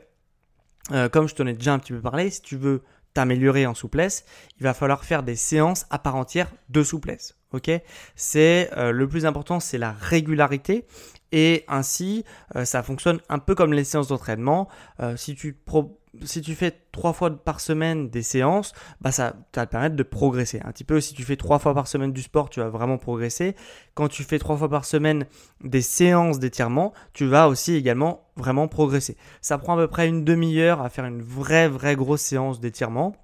Euh, 0.91 1.09
comme 1.09 1.27
je 1.27 1.35
t'en 1.35 1.45
ai 1.45 1.53
déjà 1.53 1.73
un 1.73 1.79
petit 1.79 1.93
peu 1.93 2.01
parlé, 2.01 2.29
si 2.31 2.41
tu 2.41 2.57
veux 2.57 2.81
t'améliorer 3.15 3.65
en 3.65 3.73
souplesse, 3.73 4.25
il 4.59 4.63
va 4.63 4.75
falloir 4.75 5.03
faire 5.03 5.23
des 5.23 5.35
séances 5.35 5.87
à 5.89 5.97
part 5.97 6.15
entière 6.15 6.51
de 6.69 6.83
souplesse. 6.83 7.35
Ok, 7.51 7.71
c'est 8.15 8.69
euh, 8.77 8.91
le 8.91 9.07
plus 9.07 9.25
important, 9.25 9.59
c'est 9.59 9.77
la 9.77 9.93
régularité 9.93 10.85
et 11.31 11.63
ainsi 11.69 12.25
euh, 12.55 12.65
ça 12.65 12.83
fonctionne 12.83 13.19
un 13.29 13.39
peu 13.39 13.55
comme 13.55 13.71
les 13.71 13.85
séances 13.85 14.09
d'entraînement. 14.09 14.67
Euh, 14.99 15.15
si 15.15 15.35
tu 15.35 15.53
pro 15.53 15.97
si 16.23 16.41
tu 16.41 16.55
fais 16.55 16.71
trois 16.91 17.13
fois 17.13 17.29
par 17.29 17.59
semaine 17.59 18.09
des 18.09 18.21
séances, 18.21 18.73
bah 19.01 19.11
ça, 19.11 19.35
va 19.55 19.65
te 19.65 19.71
permettre 19.71 19.95
de 19.95 20.03
progresser. 20.03 20.61
Un 20.63 20.71
petit 20.71 20.83
peu, 20.83 21.01
si 21.01 21.13
tu 21.13 21.23
fais 21.23 21.35
trois 21.35 21.59
fois 21.59 21.73
par 21.73 21.87
semaine 21.87 22.13
du 22.13 22.21
sport, 22.21 22.49
tu 22.49 22.59
vas 22.59 22.69
vraiment 22.69 22.97
progresser. 22.97 23.55
Quand 23.93 24.07
tu 24.07 24.23
fais 24.23 24.39
trois 24.39 24.57
fois 24.57 24.69
par 24.69 24.85
semaine 24.85 25.25
des 25.63 25.81
séances 25.81 26.39
d'étirement, 26.39 26.93
tu 27.13 27.25
vas 27.25 27.47
aussi 27.47 27.75
également 27.75 28.27
vraiment 28.35 28.67
progresser. 28.67 29.17
Ça 29.41 29.57
prend 29.57 29.77
à 29.77 29.81
peu 29.81 29.87
près 29.87 30.07
une 30.07 30.23
demi-heure 30.23 30.81
à 30.81 30.89
faire 30.89 31.05
une 31.05 31.21
vraie, 31.21 31.67
vraie 31.67 31.95
grosse 31.95 32.21
séance 32.21 32.59
d'étirement. 32.59 33.15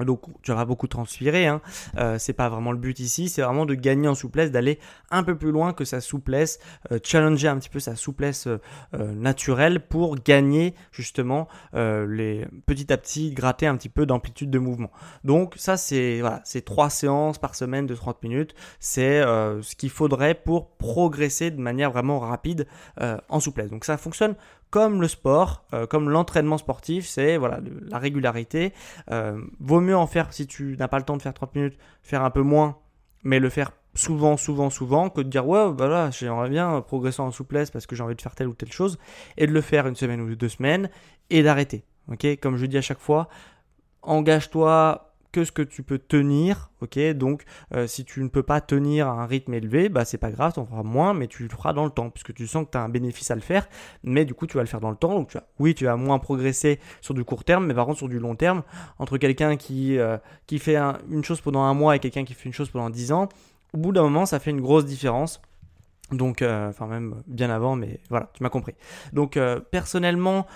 Donc 0.00 0.22
tu 0.42 0.52
vas 0.52 0.64
beaucoup 0.64 0.86
transpirer, 0.86 1.46
hein. 1.46 1.60
Euh, 1.98 2.18
c'est 2.18 2.32
pas 2.32 2.48
vraiment 2.48 2.72
le 2.72 2.78
but 2.78 2.98
ici, 3.00 3.28
c'est 3.28 3.42
vraiment 3.42 3.66
de 3.66 3.74
gagner 3.74 4.08
en 4.08 4.14
souplesse, 4.14 4.50
d'aller 4.50 4.78
un 5.10 5.22
peu 5.22 5.36
plus 5.36 5.50
loin 5.50 5.72
que 5.72 5.84
sa 5.84 6.00
souplesse, 6.00 6.58
euh, 6.90 6.98
challenger 7.02 7.48
un 7.48 7.58
petit 7.58 7.68
peu 7.68 7.80
sa 7.80 7.94
souplesse 7.94 8.46
euh, 8.46 8.58
naturelle 9.14 9.80
pour 9.80 10.16
gagner 10.16 10.74
justement 10.90 11.48
les 11.74 12.46
petit 12.66 12.92
à 12.92 12.96
petit 12.96 13.32
gratter 13.32 13.66
un 13.66 13.76
petit 13.76 13.88
peu 13.88 14.06
d'amplitude 14.06 14.50
de 14.50 14.58
mouvement. 14.58 14.90
Donc 15.24 15.54
ça 15.56 15.76
c'est 15.76 16.20
voilà, 16.20 16.40
c'est 16.44 16.64
trois 16.64 16.90
séances 16.90 17.38
par 17.38 17.54
semaine 17.54 17.86
de 17.86 17.94
30 17.94 18.22
minutes, 18.22 18.54
c'est 18.80 19.20
ce 19.22 19.76
qu'il 19.76 19.90
faudrait 19.90 20.34
pour 20.34 20.76
progresser 20.76 21.50
de 21.50 21.60
manière 21.60 21.90
vraiment 21.90 22.20
rapide 22.20 22.66
en 23.28 23.40
souplesse. 23.40 23.70
Donc 23.70 23.84
ça 23.84 23.96
fonctionne 23.96 24.34
comme 24.72 25.02
le 25.02 25.06
sport, 25.06 25.64
euh, 25.74 25.86
comme 25.86 26.08
l'entraînement 26.08 26.56
sportif, 26.56 27.06
c'est 27.06 27.36
voilà 27.36 27.60
la 27.88 27.98
régularité. 27.98 28.72
Euh, 29.10 29.38
vaut 29.60 29.82
mieux 29.82 29.96
en 29.96 30.06
faire 30.06 30.32
si 30.32 30.46
tu 30.46 30.76
n'as 30.78 30.88
pas 30.88 30.98
le 30.98 31.04
temps 31.04 31.18
de 31.18 31.22
faire 31.22 31.34
30 31.34 31.54
minutes, 31.54 31.78
faire 32.02 32.24
un 32.24 32.30
peu 32.30 32.40
moins, 32.40 32.78
mais 33.22 33.38
le 33.38 33.50
faire 33.50 33.72
souvent, 33.94 34.38
souvent, 34.38 34.70
souvent, 34.70 35.10
que 35.10 35.20
de 35.20 35.28
dire 35.28 35.46
ouais, 35.46 35.70
voilà, 35.76 36.10
j'aimerais 36.10 36.48
bien 36.48 36.80
progresser 36.80 37.20
en 37.20 37.30
souplesse 37.30 37.70
parce 37.70 37.86
que 37.86 37.94
j'ai 37.94 38.02
envie 38.02 38.14
de 38.14 38.22
faire 38.22 38.34
telle 38.34 38.48
ou 38.48 38.54
telle 38.54 38.72
chose, 38.72 38.98
et 39.36 39.46
de 39.46 39.52
le 39.52 39.60
faire 39.60 39.86
une 39.86 39.94
semaine 39.94 40.22
ou 40.22 40.34
deux 40.34 40.48
semaines 40.48 40.88
et 41.28 41.42
d'arrêter. 41.42 41.84
Ok, 42.10 42.26
comme 42.40 42.56
je 42.56 42.64
dis 42.64 42.78
à 42.78 42.82
chaque 42.82 42.98
fois, 42.98 43.28
engage-toi 44.00 45.11
que 45.32 45.44
ce 45.44 45.50
que 45.50 45.62
tu 45.62 45.82
peux 45.82 45.98
tenir, 45.98 46.70
ok 46.82 46.98
Donc, 47.14 47.44
euh, 47.74 47.86
si 47.86 48.04
tu 48.04 48.22
ne 48.22 48.28
peux 48.28 48.42
pas 48.42 48.60
tenir 48.60 49.08
à 49.08 49.22
un 49.22 49.26
rythme 49.26 49.54
élevé, 49.54 49.88
bah 49.88 50.04
c'est 50.04 50.18
pas 50.18 50.30
grave, 50.30 50.52
tu 50.52 50.60
en 50.60 50.66
feras 50.66 50.82
moins, 50.82 51.14
mais 51.14 51.26
tu 51.26 51.42
le 51.42 51.48
feras 51.48 51.72
dans 51.72 51.84
le 51.84 51.90
temps, 51.90 52.10
puisque 52.10 52.34
tu 52.34 52.46
sens 52.46 52.66
que 52.66 52.70
tu 52.72 52.78
as 52.78 52.82
un 52.82 52.88
bénéfice 52.90 53.30
à 53.30 53.34
le 53.34 53.40
faire, 53.40 53.66
mais 54.04 54.24
du 54.24 54.34
coup, 54.34 54.46
tu 54.46 54.56
vas 54.56 54.62
le 54.62 54.68
faire 54.68 54.80
dans 54.80 54.90
le 54.90 54.96
temps. 54.96 55.14
Donc, 55.14 55.30
tu 55.30 55.38
oui, 55.58 55.74
tu 55.74 55.86
vas 55.86 55.96
moins 55.96 56.18
progresser 56.18 56.78
sur 57.00 57.14
du 57.14 57.24
court 57.24 57.44
terme, 57.44 57.66
mais 57.66 57.74
par 57.74 57.86
contre, 57.86 57.98
sur 57.98 58.08
du 58.08 58.18
long 58.18 58.36
terme, 58.36 58.62
entre 58.98 59.16
quelqu'un 59.16 59.56
qui, 59.56 59.98
euh, 59.98 60.18
fait 60.58 60.76
une 60.76 61.24
chose 61.24 61.40
pendant 61.40 61.62
un 61.62 61.72
mois 61.72 61.96
et 61.96 61.98
quelqu'un 61.98 62.24
qui 62.24 62.34
fait 62.34 62.44
une 62.44 62.52
chose 62.52 62.68
pendant 62.68 62.90
dix 62.90 63.10
ans, 63.10 63.30
au 63.72 63.78
bout 63.78 63.92
d'un 63.92 64.02
moment, 64.02 64.26
ça 64.26 64.38
fait 64.38 64.50
une 64.50 64.60
grosse 64.60 64.84
différence. 64.84 65.40
Donc, 66.10 66.42
euh, 66.42 66.68
enfin 66.68 66.86
même 66.86 67.22
bien 67.26 67.48
avant, 67.48 67.74
mais 67.74 68.00
voilà, 68.10 68.28
tu 68.34 68.42
m'as 68.42 68.50
compris. 68.50 68.74
Donc 69.14 69.38
personnellement, 69.70 70.46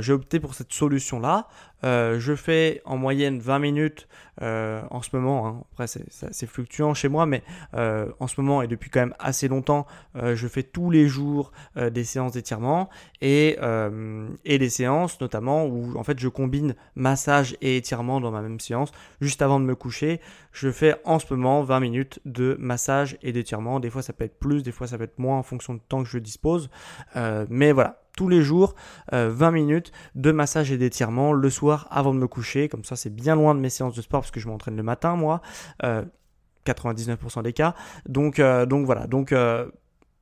j'ai 0.00 0.12
opté 0.12 0.40
pour 0.40 0.54
cette 0.54 0.74
solution-là. 0.74 1.48
Euh, 1.86 2.18
je 2.18 2.34
fais 2.34 2.82
en 2.84 2.96
moyenne 2.96 3.38
20 3.38 3.60
minutes 3.60 4.08
euh, 4.42 4.82
en 4.90 5.02
ce 5.02 5.10
moment. 5.14 5.46
Hein. 5.46 5.62
Après, 5.72 5.86
c'est 5.86 6.46
fluctuant 6.46 6.94
chez 6.94 7.08
moi, 7.08 7.26
mais 7.26 7.42
euh, 7.74 8.08
en 8.18 8.26
ce 8.26 8.40
moment 8.40 8.60
et 8.62 8.66
depuis 8.66 8.90
quand 8.90 9.00
même 9.00 9.14
assez 9.20 9.46
longtemps, 9.46 9.86
je 10.14 10.48
fais 10.48 10.62
tous 10.62 10.90
les 10.90 11.06
jours 11.06 11.52
des 11.76 12.04
séances 12.04 12.32
d'étirement 12.32 12.88
et, 13.20 13.58
et 14.44 14.58
des 14.58 14.70
séances 14.70 15.20
notamment 15.20 15.66
où 15.66 15.96
en 15.98 16.04
fait 16.04 16.18
je 16.18 16.28
combine 16.28 16.74
massage 16.94 17.56
et 17.60 17.76
étirement 17.76 18.20
dans 18.20 18.30
ma 18.30 18.40
même 18.40 18.60
séance. 18.60 18.92
Juste 19.20 19.42
avant 19.42 19.60
de 19.60 19.64
me 19.64 19.74
coucher, 19.74 20.20
je 20.52 20.70
fais 20.70 20.96
en 21.04 21.18
ce 21.18 21.32
moment 21.34 21.62
20 21.62 21.80
minutes 21.80 22.20
de 22.24 22.56
massage 22.58 23.18
et 23.22 23.32
d'étirement. 23.32 23.78
Des 23.78 23.90
fois, 23.90 24.02
ça 24.02 24.12
peut 24.12 24.24
être 24.24 24.38
plus, 24.38 24.62
des 24.62 24.72
fois, 24.72 24.86
ça 24.86 24.96
peut 24.96 25.04
être 25.04 25.18
moins 25.18 25.38
en 25.38 25.42
fonction 25.42 25.74
du 25.74 25.80
temps 25.80 26.02
que 26.02 26.08
je 26.08 26.18
dispose. 26.18 26.70
mais 27.14 27.72
voilà, 27.72 28.00
tous 28.16 28.28
les 28.28 28.42
jours 28.42 28.74
20 29.12 29.18
euh, 29.18 29.50
minutes 29.52 29.92
de 30.14 30.32
massage 30.32 30.72
et 30.72 30.78
d'étirement 30.78 31.32
le 31.32 31.50
soir 31.50 31.86
avant 31.90 32.12
de 32.12 32.18
me 32.18 32.26
coucher. 32.26 32.68
Comme 32.68 32.84
ça, 32.84 32.96
c'est 32.96 33.14
bien 33.14 33.36
loin 33.36 33.54
de 33.54 33.60
mes 33.60 33.70
séances 33.70 33.94
de 33.94 34.02
sport 34.02 34.22
parce 34.22 34.32
que 34.32 34.40
je 34.40 34.48
m'entraîne 34.48 34.76
le 34.76 34.82
matin, 34.82 35.14
moi. 35.14 35.40
99% 35.82 37.38
euh, 37.38 37.42
des 37.42 37.52
cas. 37.52 37.74
Donc, 38.08 38.40
euh, 38.40 38.66
donc 38.66 38.86
voilà. 38.86 39.06
Donc 39.06 39.32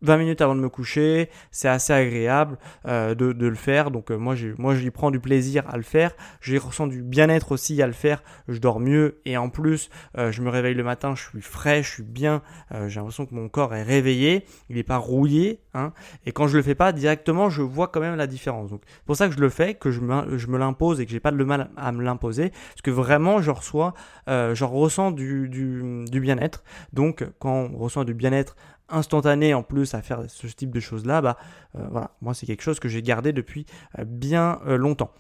20 0.03 0.19
minutes 0.19 0.41
avant 0.41 0.55
de 0.55 0.61
me 0.61 0.69
coucher, 0.69 1.31
c'est 1.51 1.69
assez 1.69 1.93
agréable 1.93 2.59
euh, 2.87 3.15
de, 3.15 3.47
le 3.47 3.55
faire. 3.55 3.91
Donc 3.91 4.11
euh, 4.11 4.17
moi, 4.17 4.35
moi, 4.59 4.75
j'y 4.75 4.91
prends 4.91 5.11
du 5.11 5.21
plaisir 5.21 5.65
à 5.69 5.77
le 5.77 5.83
faire. 5.83 6.13
J'y 6.41 6.59
ressens 6.59 6.87
du 6.87 7.03
bien-être 7.03 7.53
aussi 7.53 7.81
à 7.83 7.87
le 7.87 7.93
faire. 7.93 8.23
Je 8.49 8.59
dors 8.59 8.81
mieux 8.81 9.21
et 9.25 9.37
en 9.37 9.49
plus, 9.49 9.91
euh, 10.19 10.31
je 10.31 10.43
me 10.43 10.51
réveille 10.51 10.75
le 10.75 10.85
matin, 10.85 11.15
je 11.15 11.23
suis 11.23 11.41
frais, 11.41 11.83
je 11.83 11.91
suis 11.91 12.03
bien. 12.03 12.43
J'ai 12.87 12.97
l'impression 12.97 13.27
que 13.27 13.35
mon 13.35 13.49
corps 13.49 13.75
est 13.75 13.83
réveillé, 13.83 14.45
il 14.69 14.77
n'est 14.77 14.83
pas 14.83 14.97
rouillé. 14.97 15.61
Hein. 15.77 15.93
et 16.25 16.31
quand 16.31 16.47
je 16.47 16.57
le 16.57 16.63
fais 16.63 16.77
pas 16.77 16.93
directement, 16.93 17.51
je 17.51 17.61
vois 17.61 17.89
quand 17.89 17.99
même 17.99 18.15
la 18.15 18.29
différence. 18.29 18.71
Donc 18.71 18.83
c'est 18.87 19.05
pour 19.07 19.17
ça 19.17 19.27
que 19.27 19.35
je 19.35 19.41
le 19.41 19.49
fais, 19.49 19.75
que 19.75 19.91
je 19.91 20.01
me, 20.01 20.57
l'impose 20.57 21.01
et 21.01 21.07
que 21.07 21.11
j'ai 21.11 21.19
pas 21.19 21.33
de 21.33 21.43
mal 21.43 21.71
à 21.77 21.91
me 21.91 22.03
l'imposer, 22.03 22.51
parce 22.51 22.83
que 22.83 22.93
vraiment, 22.93 23.43
je 23.43 23.51
reçois, 23.51 23.95
je 24.29 24.65
ressens 24.65 25.11
du, 25.11 25.49
du 25.49 26.21
bien-être. 26.21 26.63
Donc 26.93 27.25
quand 27.39 27.71
on 27.73 27.77
ressent 27.77 28.05
du 28.05 28.15
bien-être 28.15 28.57
instantané 28.89 29.55
en 29.55 29.63
plus 29.63 29.95
à 29.95 30.03
faire 30.03 30.23
ce 30.29 30.47
type 30.47 30.71
de 30.71 30.81
choses 30.81 31.07
là, 31.07 31.21
bah 31.21 31.37
euh, 31.77 31.87
voilà, 31.91 32.11
moi 32.21 32.35
c'est 32.35 32.47
quelque 32.47 32.63
chose 32.63 32.81
que 32.81 32.89
j'ai 32.89 33.03
gardé 33.03 33.33
depuis 33.33 33.67
euh, 33.99 34.05
bien 34.05 34.61
euh, 34.67 34.77
longtemps. 34.77 35.11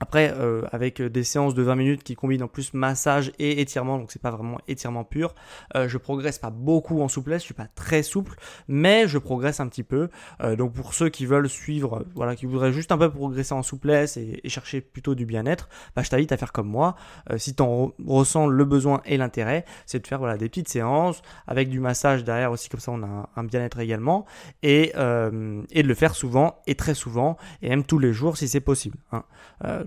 Après, 0.00 0.34
euh, 0.36 0.62
avec 0.72 1.00
des 1.00 1.22
séances 1.22 1.54
de 1.54 1.62
20 1.62 1.76
minutes 1.76 2.02
qui 2.02 2.16
combinent 2.16 2.42
en 2.42 2.48
plus 2.48 2.74
massage 2.74 3.32
et 3.38 3.60
étirement, 3.60 3.98
donc 3.98 4.10
c'est 4.10 4.20
pas 4.20 4.30
vraiment 4.30 4.58
étirement 4.66 5.04
pur, 5.04 5.34
euh, 5.76 5.88
je 5.88 5.98
progresse 5.98 6.38
pas 6.38 6.50
beaucoup 6.50 7.00
en 7.00 7.08
souplesse, 7.08 7.42
je 7.42 7.46
suis 7.46 7.54
pas 7.54 7.68
très 7.74 8.02
souple, 8.02 8.34
mais 8.66 9.06
je 9.06 9.18
progresse 9.18 9.60
un 9.60 9.68
petit 9.68 9.84
peu. 9.84 10.08
Euh, 10.42 10.56
donc 10.56 10.72
pour 10.72 10.94
ceux 10.94 11.10
qui 11.10 11.26
veulent 11.26 11.48
suivre, 11.48 12.04
voilà, 12.14 12.34
qui 12.34 12.46
voudraient 12.46 12.72
juste 12.72 12.90
un 12.90 12.98
peu 12.98 13.10
progresser 13.10 13.54
en 13.54 13.62
souplesse 13.62 14.16
et, 14.16 14.40
chercher 14.48 14.80
plutôt 14.80 15.14
du 15.14 15.26
bien-être, 15.26 15.68
bah, 15.96 16.02
je 16.02 16.10
t'invite 16.10 16.30
à 16.30 16.36
faire 16.36 16.52
comme 16.52 16.68
moi. 16.68 16.94
si 17.38 17.56
tu 17.56 17.62
en 17.62 17.92
ressens 18.06 18.46
le 18.46 18.64
besoin 18.64 19.00
et 19.04 19.16
l'intérêt, 19.16 19.64
c'est 19.84 20.00
de 20.00 20.06
faire 20.06 20.18
voilà 20.18 20.36
des 20.36 20.48
petites 20.48 20.68
séances 20.68 21.22
avec 21.48 21.68
du 21.68 21.80
massage 21.80 22.22
derrière 22.22 22.52
aussi, 22.52 22.68
comme 22.68 22.78
ça 22.78 22.92
on 22.92 23.02
a 23.02 23.28
un, 23.34 23.44
bien-être 23.44 23.80
également, 23.80 24.26
et, 24.62 24.90
et 24.90 25.82
de 25.82 25.88
le 25.88 25.94
faire 25.94 26.14
souvent 26.14 26.62
et 26.66 26.76
très 26.76 26.94
souvent, 26.94 27.36
et 27.62 27.68
même 27.68 27.84
tous 27.84 27.98
les 27.98 28.12
jours 28.12 28.36
si 28.36 28.46
c'est 28.46 28.60
possible. 28.60 28.98
Hein. 29.10 29.24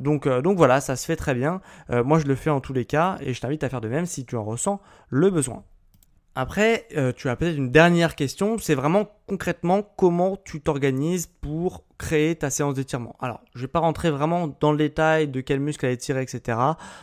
Euh, 0.06 0.42
donc, 0.42 0.58
voilà, 0.58 0.82
ça 0.82 0.96
se 0.96 1.06
fait 1.06 1.16
très 1.16 1.34
bien. 1.34 1.62
Euh, 1.90 2.04
moi, 2.04 2.20
je 2.20 2.26
le 2.26 2.36
fais 2.36 2.50
en 2.50 2.60
tous 2.60 2.74
les 2.74 2.86
cas 2.86 3.18
et 3.22 3.34
je 3.34 3.42
t'invite 3.42 3.64
à 3.64 3.70
faire 3.70 3.82
de 3.82 3.88
même 3.88 4.06
si 4.06 4.26
tu 4.26 4.36
en 4.36 4.44
ressens 4.44 4.82
le 5.10 5.30
besoin. 5.30 5.64
Après, 6.40 6.86
euh, 6.96 7.14
tu 7.14 7.30
as 7.30 7.36
peut-être 7.36 7.58
une 7.58 7.72
dernière 7.72 8.16
question, 8.16 8.60
c'est 8.60 8.76
vraiment 8.76 9.10
concrètement 9.26 9.82
comment 9.82 10.38
tu 10.46 10.62
t'organises 10.62 11.26
pour 11.26 11.84
créer 11.98 12.36
ta 12.36 12.52
séance 12.52 12.76
d'étirement. 12.76 13.16
Alors, 13.20 13.42
je 13.56 13.58
ne 13.58 13.64
vais 13.64 13.68
pas 13.68 13.80
rentrer 13.80 14.12
vraiment 14.12 14.56
dans 14.60 14.72
le 14.72 14.78
détail 14.78 15.28
de 15.30 15.42
quel 15.42 15.60
muscle 15.60 15.84
à 15.88 15.90
étirer, 15.90 16.22
etc. 16.22 16.60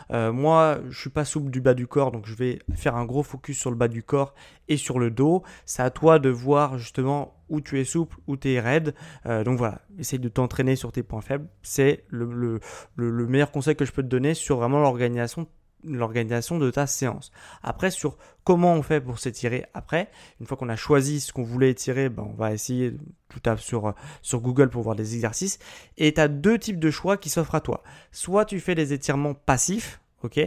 Moi, 0.09 0.79
je 0.89 0.97
suis 0.97 1.09
pas 1.09 1.25
souple 1.25 1.51
du 1.51 1.59
bas 1.59 1.73
du 1.73 1.85
corps, 1.85 2.13
donc 2.13 2.27
je 2.27 2.33
vais 2.33 2.59
faire 2.75 2.95
un 2.95 3.03
gros 3.03 3.23
focus 3.23 3.59
sur 3.59 3.71
le 3.71 3.75
bas 3.75 3.89
du 3.89 4.03
corps 4.03 4.33
et 4.69 4.77
sur 4.77 4.99
le 4.99 5.11
dos. 5.11 5.43
C'est 5.65 5.83
à 5.83 5.89
toi 5.89 6.17
de 6.17 6.29
voir 6.29 6.77
justement 6.77 7.35
où 7.49 7.59
tu 7.59 7.81
es 7.81 7.83
souple, 7.83 8.15
où 8.27 8.37
tu 8.37 8.53
es 8.53 8.61
raide. 8.61 8.95
Euh, 9.25 9.43
donc 9.43 9.57
voilà, 9.57 9.81
essaye 9.99 10.19
de 10.19 10.29
t'entraîner 10.29 10.77
sur 10.77 10.93
tes 10.93 11.03
points 11.03 11.19
faibles. 11.19 11.49
C'est 11.61 12.05
le 12.07 12.61
meilleur 12.95 13.51
conseil 13.51 13.75
que 13.75 13.83
je 13.83 13.91
peux 13.91 14.01
te 14.01 14.07
donner 14.07 14.33
sur 14.33 14.55
vraiment 14.55 14.79
l'organisation 14.79 15.45
l'organisation 15.87 16.57
de 16.57 16.69
ta 16.71 16.87
séance. 16.87 17.31
Après, 17.63 17.91
sur 17.91 18.17
comment 18.43 18.73
on 18.73 18.81
fait 18.81 19.01
pour 19.01 19.19
s'étirer 19.19 19.65
après, 19.73 20.09
une 20.39 20.47
fois 20.47 20.57
qu'on 20.57 20.69
a 20.69 20.75
choisi 20.75 21.19
ce 21.19 21.33
qu'on 21.33 21.43
voulait 21.43 21.71
étirer, 21.71 22.09
ben, 22.09 22.27
on 22.29 22.33
va 22.35 22.53
essayer, 22.53 22.93
tout 23.29 23.41
à 23.45 23.57
sur, 23.57 23.93
sur 24.21 24.41
Google 24.41 24.69
pour 24.69 24.83
voir 24.83 24.95
des 24.95 25.15
exercices. 25.15 25.59
Et 25.97 26.13
tu 26.13 26.21
as 26.21 26.27
deux 26.27 26.57
types 26.57 26.79
de 26.79 26.91
choix 26.91 27.17
qui 27.17 27.29
s'offrent 27.29 27.55
à 27.55 27.61
toi. 27.61 27.83
Soit 28.11 28.45
tu 28.45 28.59
fais 28.59 28.75
des 28.75 28.93
étirements 28.93 29.33
passifs, 29.33 30.01
ok? 30.23 30.39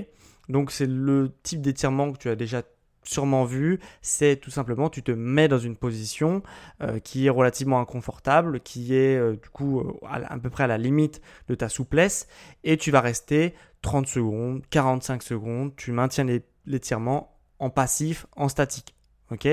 Donc 0.49 0.71
c'est 0.71 0.87
le 0.87 1.33
type 1.43 1.61
d'étirement 1.61 2.13
que 2.13 2.19
tu 2.19 2.29
as 2.31 2.37
déjà 2.37 2.63
sûrement 3.09 3.45
vu, 3.45 3.81
c'est 4.03 4.37
tout 4.37 4.51
simplement 4.51 4.91
tu 4.91 5.03
te 5.03 5.11
mets 5.11 5.49
dans 5.49 5.59
une 5.59 5.77
position 5.77 6.43
euh, 6.83 6.99
qui 6.99 7.27
est 7.27 7.31
relativement 7.31 7.81
inconfortable, 7.81 8.61
qui 8.61 8.95
est 8.95 9.17
euh, 9.17 9.37
du 9.37 9.49
coup 9.49 9.81
euh, 9.81 9.95
à, 10.07 10.39
peu 10.39 10.51
près 10.51 10.65
à 10.65 10.67
la 10.67 10.77
limite 10.77 11.23
de 11.49 11.55
ta 11.55 11.69
souplesse, 11.69 12.29
et 12.65 12.77
tu 12.77 12.91
vas 12.91 13.01
rester 13.01 13.55
30 13.81 14.07
secondes, 14.07 14.63
45 14.71 15.23
secondes, 15.23 15.75
tu 15.77 15.91
maintiens 15.93 16.27
l'étirement 16.67 17.39
en 17.59 17.71
passif, 17.71 18.27
en 18.37 18.49
statique. 18.49 18.95
ok? 19.31 19.49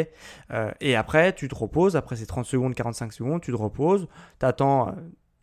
Et 0.81 0.95
après, 0.95 1.33
tu 1.33 1.47
te 1.47 1.55
reposes, 1.55 1.95
après 1.95 2.15
ces 2.17 2.25
30 2.25 2.45
secondes, 2.45 2.75
45 2.75 3.13
secondes, 3.13 3.41
tu 3.41 3.51
te 3.51 3.57
reposes, 3.57 4.07
tu 4.39 4.45
attends 4.45 4.95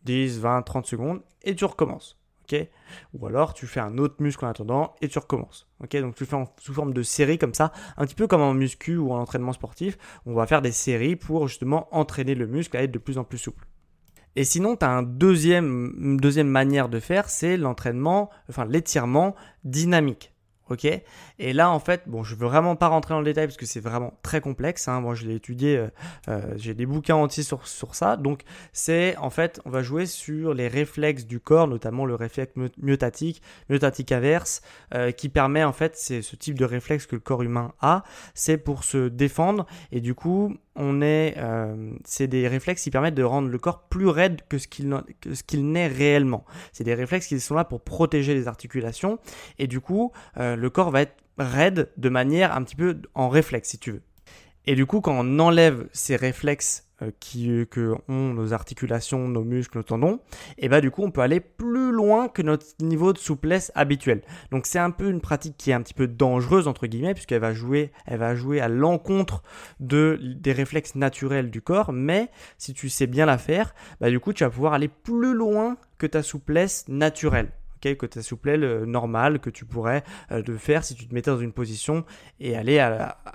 10, 0.03 0.39
20, 0.39 0.61
30 0.61 0.85
secondes, 0.85 1.21
et 1.43 1.55
tu 1.55 1.65
recommences. 1.65 2.22
Ou 3.13 3.27
alors 3.27 3.53
tu 3.53 3.67
fais 3.67 3.79
un 3.79 3.97
autre 3.97 4.15
muscle 4.19 4.45
en 4.45 4.49
attendant 4.49 4.95
et 5.01 5.07
tu 5.07 5.19
recommences. 5.19 5.67
Donc 5.79 6.15
tu 6.15 6.25
fais 6.25 6.37
sous 6.59 6.73
forme 6.73 6.93
de 6.93 7.03
série 7.03 7.37
comme 7.37 7.53
ça, 7.53 7.71
un 7.97 8.05
petit 8.05 8.15
peu 8.15 8.27
comme 8.27 8.41
en 8.41 8.53
muscu 8.53 8.97
ou 8.97 9.11
en 9.11 9.19
entraînement 9.19 9.53
sportif. 9.53 9.97
On 10.25 10.33
va 10.33 10.47
faire 10.47 10.61
des 10.61 10.71
séries 10.71 11.15
pour 11.15 11.47
justement 11.47 11.87
entraîner 11.91 12.35
le 12.35 12.47
muscle 12.47 12.77
à 12.77 12.83
être 12.83 12.91
de 12.91 12.99
plus 12.99 13.17
en 13.17 13.23
plus 13.23 13.37
souple. 13.37 13.67
Et 14.35 14.45
sinon, 14.45 14.75
tu 14.75 14.85
as 14.85 14.89
un 14.89 15.03
deuxième, 15.03 15.93
une 15.99 16.17
deuxième 16.17 16.47
manière 16.47 16.89
de 16.89 16.99
faire, 16.99 17.29
c'est 17.29 17.55
l'entraînement, 17.55 18.31
enfin 18.49 18.65
l'étirement 18.65 19.35
dynamique. 19.63 20.32
Ok? 20.69 20.85
Et 21.39 21.53
là, 21.53 21.69
en 21.69 21.79
fait, 21.79 22.03
bon, 22.07 22.23
je 22.23 22.35
veux 22.35 22.47
vraiment 22.47 22.75
pas 22.77 22.87
rentrer 22.87 23.13
dans 23.13 23.19
le 23.19 23.25
détail 23.25 23.47
parce 23.47 23.57
que 23.57 23.65
c'est 23.65 23.81
vraiment 23.81 24.13
très 24.23 24.39
complexe. 24.39 24.87
Hein. 24.87 25.01
Moi, 25.01 25.13
je 25.13 25.25
l'ai 25.25 25.35
étudié, 25.35 25.77
euh, 25.77 25.87
euh, 26.29 26.53
j'ai 26.55 26.73
des 26.73 26.85
bouquins 26.85 27.15
entiers 27.15 27.43
sur, 27.43 27.67
sur 27.67 27.95
ça. 27.95 28.15
Donc, 28.15 28.41
c'est 28.71 29.17
en 29.17 29.29
fait, 29.29 29.59
on 29.65 29.69
va 29.69 29.81
jouer 29.81 30.05
sur 30.05 30.53
les 30.53 30.69
réflexes 30.69 31.25
du 31.25 31.41
corps, 31.41 31.67
notamment 31.67 32.05
le 32.05 32.15
réflexe 32.15 32.53
myotatique, 32.81 33.41
myotatique 33.69 34.11
inverse, 34.13 34.61
euh, 34.93 35.11
qui 35.11 35.27
permet 35.27 35.63
en 35.65 35.73
fait, 35.73 35.97
c'est 35.97 36.21
ce 36.21 36.35
type 36.37 36.57
de 36.57 36.65
réflexe 36.65 37.07
que 37.07 37.15
le 37.15 37.21
corps 37.21 37.43
humain 37.43 37.73
a, 37.81 38.03
c'est 38.33 38.57
pour 38.57 38.85
se 38.85 39.09
défendre. 39.09 39.65
Et 39.91 39.99
du 39.99 40.15
coup, 40.15 40.55
on 40.75 41.01
est, 41.01 41.35
euh, 41.37 41.91
c'est 42.03 42.27
des 42.27 42.47
réflexes 42.47 42.83
qui 42.83 42.91
permettent 42.91 43.15
de 43.15 43.23
rendre 43.23 43.49
le 43.49 43.57
corps 43.57 43.87
plus 43.87 44.07
raide 44.07 44.41
que 44.49 44.57
ce 44.57 44.67
qu'il, 44.67 45.71
n'est 45.71 45.87
réellement. 45.87 46.45
C'est 46.71 46.83
des 46.83 46.93
réflexes 46.93 47.27
qui 47.27 47.39
sont 47.39 47.55
là 47.55 47.63
pour 47.63 47.81
protéger 47.81 48.33
les 48.33 48.47
articulations 48.47 49.19
et 49.59 49.67
du 49.67 49.79
coup, 49.79 50.11
euh, 50.37 50.55
le 50.55 50.69
corps 50.69 50.91
va 50.91 51.01
être 51.01 51.15
raide 51.37 51.91
de 51.97 52.09
manière 52.09 52.55
un 52.55 52.63
petit 52.63 52.75
peu 52.75 52.99
en 53.13 53.29
réflexe 53.29 53.69
si 53.69 53.79
tu 53.79 53.91
veux. 53.91 54.01
Et 54.65 54.75
du 54.75 54.85
coup, 54.85 55.01
quand 55.01 55.13
on 55.17 55.39
enlève 55.39 55.87
ces 55.91 56.15
réflexes 56.15 56.87
qui 57.19 57.49
euh, 57.49 57.65
que 57.65 57.95
ont 58.07 58.33
nos 58.33 58.53
articulations, 58.53 59.27
nos 59.27 59.43
muscles, 59.43 59.77
nos 59.77 59.83
tendons, 59.83 60.19
et 60.57 60.69
bah 60.69 60.81
du 60.81 60.91
coup 60.91 61.03
on 61.03 61.11
peut 61.11 61.21
aller 61.21 61.39
plus 61.39 61.91
loin 61.91 62.27
que 62.27 62.41
notre 62.41 62.65
niveau 62.81 63.13
de 63.13 63.17
souplesse 63.17 63.71
habituel. 63.75 64.21
Donc 64.51 64.65
c'est 64.65 64.79
un 64.79 64.91
peu 64.91 65.09
une 65.09 65.21
pratique 65.21 65.55
qui 65.57 65.71
est 65.71 65.73
un 65.73 65.81
petit 65.81 65.93
peu 65.93 66.07
dangereuse 66.07 66.67
entre 66.67 66.87
guillemets 66.87 67.13
puisqu'elle 67.13 67.41
va 67.41 67.53
jouer, 67.53 67.91
elle 68.05 68.19
va 68.19 68.35
jouer 68.35 68.61
à 68.61 68.67
l'encontre 68.67 69.43
de 69.79 70.19
des 70.21 70.51
réflexes 70.51 70.95
naturels 70.95 71.51
du 71.51 71.61
corps, 71.61 71.93
mais 71.93 72.29
si 72.57 72.73
tu 72.73 72.89
sais 72.89 73.07
bien 73.07 73.25
la 73.25 73.37
faire, 73.37 73.73
bah 73.99 74.09
du 74.09 74.19
coup 74.19 74.33
tu 74.33 74.43
vas 74.43 74.49
pouvoir 74.49 74.73
aller 74.73 74.87
plus 74.87 75.33
loin 75.33 75.77
que 75.97 76.07
ta 76.07 76.23
souplesse 76.23 76.85
naturelle 76.87 77.51
que 77.91 78.05
ta 78.05 78.21
souplesse 78.21 78.59
normale 78.85 79.39
que 79.39 79.49
tu 79.49 79.65
pourrais 79.65 80.03
euh, 80.31 80.41
de 80.41 80.55
faire 80.55 80.83
si 80.83 80.95
tu 80.95 81.07
te 81.07 81.13
mettais 81.13 81.31
dans 81.31 81.39
une 81.39 81.53
position 81.53 82.05
et 82.39 82.55
aller 82.55 82.85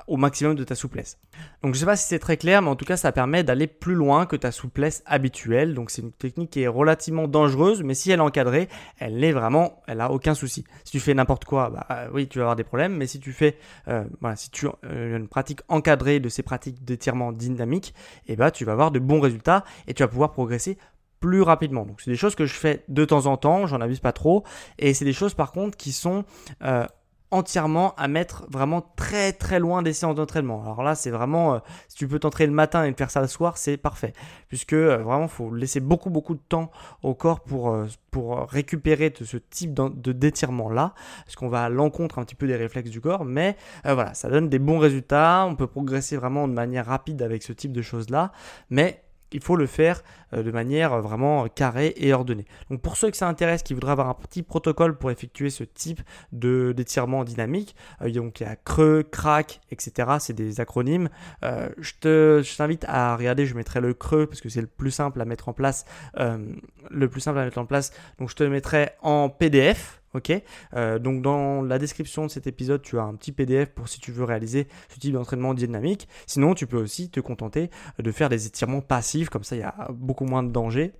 au 0.06 0.16
maximum 0.16 0.54
de 0.54 0.64
ta 0.64 0.74
souplesse. 0.74 1.18
Donc 1.62 1.74
je 1.74 1.80
sais 1.80 1.86
pas 1.86 1.96
si 1.96 2.06
c'est 2.06 2.18
très 2.18 2.36
clair, 2.36 2.62
mais 2.62 2.68
en 2.68 2.76
tout 2.76 2.84
cas 2.84 2.96
ça 2.96 3.12
permet 3.12 3.44
d'aller 3.44 3.66
plus 3.66 3.94
loin 3.94 4.26
que 4.26 4.36
ta 4.36 4.52
souplesse 4.52 5.02
habituelle. 5.06 5.74
Donc 5.74 5.90
c'est 5.90 6.02
une 6.02 6.12
technique 6.12 6.50
qui 6.50 6.62
est 6.62 6.68
relativement 6.68 7.28
dangereuse, 7.28 7.82
mais 7.82 7.94
si 7.94 8.10
elle 8.10 8.20
est 8.20 8.22
encadrée, 8.22 8.68
elle 8.98 9.16
n'est 9.18 9.32
vraiment, 9.32 9.82
elle 9.86 10.00
a 10.00 10.10
aucun 10.10 10.34
souci. 10.34 10.64
Si 10.84 10.92
tu 10.92 11.00
fais 11.00 11.14
n'importe 11.14 11.44
quoi, 11.44 11.70
bah, 11.70 11.86
euh, 11.90 12.08
oui 12.12 12.28
tu 12.28 12.38
vas 12.38 12.44
avoir 12.44 12.56
des 12.56 12.64
problèmes, 12.64 12.96
mais 12.96 13.06
si 13.06 13.20
tu 13.20 13.32
fais, 13.32 13.56
euh, 13.88 14.04
voilà, 14.20 14.36
si 14.36 14.50
tu 14.50 14.66
euh, 14.84 15.16
une 15.16 15.28
pratique 15.28 15.60
encadrée 15.68 16.20
de 16.20 16.28
ces 16.28 16.42
pratiques 16.42 16.84
d'étirement 16.84 17.32
dynamique, 17.32 17.94
eh 18.26 18.36
bah 18.36 18.50
tu 18.50 18.64
vas 18.64 18.72
avoir 18.72 18.90
de 18.90 18.98
bons 18.98 19.20
résultats 19.20 19.64
et 19.86 19.94
tu 19.94 20.02
vas 20.02 20.08
pouvoir 20.08 20.32
progresser 20.32 20.78
plus 21.20 21.42
rapidement. 21.42 21.84
Donc 21.84 22.00
c'est 22.00 22.10
des 22.10 22.16
choses 22.16 22.34
que 22.34 22.46
je 22.46 22.54
fais 22.54 22.84
de 22.88 23.04
temps 23.04 23.26
en 23.26 23.36
temps, 23.36 23.66
j'en 23.66 23.80
abuse 23.80 24.00
pas 24.00 24.12
trop, 24.12 24.44
et 24.78 24.94
c'est 24.94 25.04
des 25.04 25.12
choses 25.12 25.34
par 25.34 25.52
contre 25.52 25.76
qui 25.76 25.92
sont 25.92 26.24
euh, 26.62 26.86
entièrement 27.30 27.94
à 27.96 28.08
mettre 28.08 28.46
vraiment 28.48 28.80
très 28.96 29.32
très 29.32 29.58
loin 29.58 29.82
des 29.82 29.92
séances 29.92 30.14
d'entraînement. 30.14 30.62
Alors 30.62 30.82
là, 30.82 30.94
c'est 30.94 31.10
vraiment, 31.10 31.54
euh, 31.54 31.58
si 31.88 31.96
tu 31.96 32.08
peux 32.08 32.18
t'entraîner 32.18 32.46
le 32.46 32.54
matin 32.54 32.84
et 32.84 32.92
faire 32.94 33.10
ça 33.10 33.20
le 33.20 33.26
soir, 33.26 33.58
c'est 33.58 33.76
parfait. 33.76 34.14
Puisque 34.48 34.72
euh, 34.72 34.98
vraiment, 34.98 35.28
faut 35.28 35.52
laisser 35.54 35.80
beaucoup 35.80 36.08
beaucoup 36.08 36.34
de 36.34 36.40
temps 36.48 36.70
au 37.02 37.14
corps 37.14 37.40
pour, 37.40 37.76
pour 38.10 38.48
récupérer 38.48 39.12
ce 39.20 39.36
type 39.36 39.74
de 39.74 40.12
d'étirement 40.12 40.70
là, 40.70 40.94
parce 41.24 41.36
qu'on 41.36 41.48
va 41.48 41.64
à 41.64 41.68
l'encontre 41.68 42.18
un 42.18 42.24
petit 42.24 42.34
peu 42.36 42.46
des 42.46 42.56
réflexes 42.56 42.90
du 42.90 43.00
corps, 43.00 43.24
mais 43.24 43.56
voilà, 43.84 44.14
ça 44.14 44.30
donne 44.30 44.48
des 44.48 44.58
bons 44.58 44.78
résultats, 44.78 45.44
on 45.46 45.54
peut 45.54 45.66
progresser 45.66 46.16
vraiment 46.16 46.48
de 46.48 46.54
manière 46.54 46.86
rapide 46.86 47.20
avec 47.22 47.42
ce 47.42 47.52
type 47.52 47.72
de 47.72 47.82
choses 47.82 48.08
là, 48.08 48.32
mais 48.70 49.02
il 49.32 49.42
faut 49.42 49.56
le 49.56 49.66
faire 49.66 50.02
euh, 50.34 50.42
de 50.42 50.50
manière 50.50 51.00
vraiment 51.00 51.48
carrée 51.48 51.94
et 51.96 52.12
ordonnée. 52.12 52.46
Donc 52.70 52.80
pour 52.80 52.96
ceux 52.96 53.10
que 53.10 53.16
ça 53.16 53.28
intéresse, 53.28 53.62
qui 53.62 53.74
voudraient 53.74 53.92
avoir 53.92 54.08
un 54.08 54.14
petit 54.14 54.42
protocole 54.42 54.96
pour 54.96 55.10
effectuer 55.10 55.50
ce 55.50 55.64
type 55.64 56.00
de 56.32 56.72
d'étirement 56.76 57.24
dynamique, 57.24 57.74
euh, 58.02 58.10
donc 58.10 58.40
il 58.40 58.44
y 58.44 58.46
a 58.46 58.56
creux, 58.56 59.02
crack, 59.02 59.60
etc. 59.70 60.16
C'est 60.18 60.34
des 60.34 60.60
acronymes. 60.60 61.08
Euh, 61.44 61.68
je 61.78 61.92
te, 62.00 62.42
t'invite 62.56 62.84
à 62.88 63.16
regarder. 63.16 63.46
Je 63.46 63.54
mettrai 63.54 63.80
le 63.80 63.94
creux 63.94 64.26
parce 64.26 64.40
que 64.40 64.48
c'est 64.48 64.60
le 64.60 64.66
plus 64.66 64.90
simple 64.90 65.20
à 65.20 65.24
mettre 65.24 65.48
en 65.48 65.52
place. 65.52 65.84
le 66.16 67.08
plus 67.08 67.20
simple 67.20 67.38
à 67.38 67.44
mettre 67.44 67.58
en 67.58 67.66
place. 67.66 67.92
Donc 68.18 68.30
je 68.30 68.34
te 68.34 68.42
le 68.42 68.50
mettrai 68.50 68.90
en 69.02 69.28
PDF. 69.28 70.00
Ok, 70.14 70.32
euh, 70.74 70.98
donc 70.98 71.20
dans 71.20 71.60
la 71.60 71.78
description 71.78 72.24
de 72.24 72.30
cet 72.30 72.46
épisode, 72.46 72.80
tu 72.80 72.98
as 72.98 73.02
un 73.02 73.14
petit 73.14 73.30
PDF 73.30 73.70
pour 73.70 73.88
si 73.88 74.00
tu 74.00 74.10
veux 74.10 74.24
réaliser 74.24 74.66
ce 74.88 74.98
type 74.98 75.12
d'entraînement 75.12 75.52
dynamique. 75.52 76.08
Sinon, 76.26 76.54
tu 76.54 76.66
peux 76.66 76.78
aussi 76.78 77.10
te 77.10 77.20
contenter 77.20 77.70
de 77.98 78.10
faire 78.10 78.30
des 78.30 78.46
étirements 78.46 78.80
passifs, 78.80 79.28
comme 79.28 79.44
ça 79.44 79.56
il 79.56 79.60
y 79.60 79.62
a 79.62 79.88
beaucoup 79.92 80.24
moins 80.24 80.42
de 80.42 80.50
danger 80.50 80.92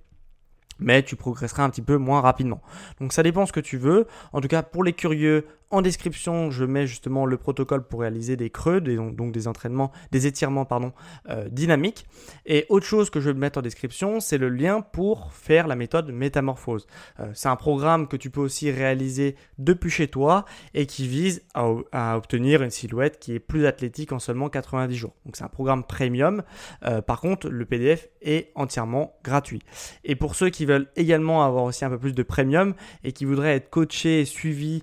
mais 0.79 1.03
tu 1.03 1.15
progresseras 1.15 1.63
un 1.63 1.69
petit 1.69 1.81
peu 1.81 1.97
moins 1.97 2.21
rapidement. 2.21 2.61
Donc 2.99 3.13
ça 3.13 3.21
dépend 3.21 3.45
ce 3.45 3.51
que 3.51 3.59
tu 3.59 3.77
veux. 3.77 4.07
En 4.33 4.41
tout 4.41 4.47
cas, 4.47 4.63
pour 4.63 4.83
les 4.83 4.93
curieux, 4.93 5.45
en 5.71 5.81
description, 5.83 6.49
je 6.49 6.65
mets 6.65 6.87
justement 6.87 7.25
le 7.25 7.37
protocole 7.37 7.83
pour 7.83 8.01
réaliser 8.01 8.35
des 8.35 8.49
creux, 8.49 8.81
donc 8.81 9.31
des 9.31 9.47
entraînements, 9.47 9.91
des 10.11 10.25
étirements 10.25 10.65
pardon, 10.65 10.93
euh, 11.29 11.47
dynamiques. 11.49 12.07
Et 12.47 12.65
autre 12.69 12.87
chose 12.87 13.11
que 13.11 13.19
je 13.19 13.29
vais 13.29 13.37
mettre 13.37 13.59
en 13.59 13.61
description, 13.61 14.19
c'est 14.19 14.39
le 14.39 14.49
lien 14.49 14.81
pour 14.81 15.31
faire 15.31 15.67
la 15.67 15.75
méthode 15.75 16.11
métamorphose. 16.11 16.87
Euh, 17.19 17.29
c'est 17.33 17.49
un 17.49 17.55
programme 17.55 18.07
que 18.07 18.17
tu 18.17 18.31
peux 18.31 18.41
aussi 18.41 18.71
réaliser 18.71 19.35
depuis 19.59 19.91
chez 19.91 20.07
toi 20.07 20.45
et 20.73 20.87
qui 20.87 21.07
vise 21.07 21.43
à, 21.53 22.17
obtenir 22.17 22.63
une 22.63 22.71
silhouette 22.71 23.19
qui 23.19 23.35
est 23.35 23.39
plus 23.39 23.67
athlétique 23.67 24.11
en 24.11 24.19
seulement 24.19 24.49
90 24.49 24.95
jours. 24.95 25.13
Donc 25.25 25.35
c'est 25.35 25.43
un 25.43 25.49
programme 25.49 25.83
premium. 25.83 26.41
Euh, 26.83 27.01
par 27.01 27.21
contre, 27.21 27.47
le 27.47 27.65
PDF 27.65 28.07
est 28.21 28.51
entièrement 28.55 29.13
gratuit. 29.23 29.61
Et 30.03 30.15
pour 30.15 30.33
ceux 30.33 30.49
qui 30.49 30.65
veulent 30.65 30.87
également 30.95 31.43
avoir 31.45 31.65
aussi 31.65 31.85
un 31.85 31.89
peu 31.89 31.99
plus 31.99 32.13
de 32.13 32.23
premium 32.23 32.73
et 33.03 33.11
qui 33.11 33.25
voudraient 33.25 33.55
être 33.55 33.69
coachés 33.69 34.21
et 34.21 34.25
suivis 34.25 34.81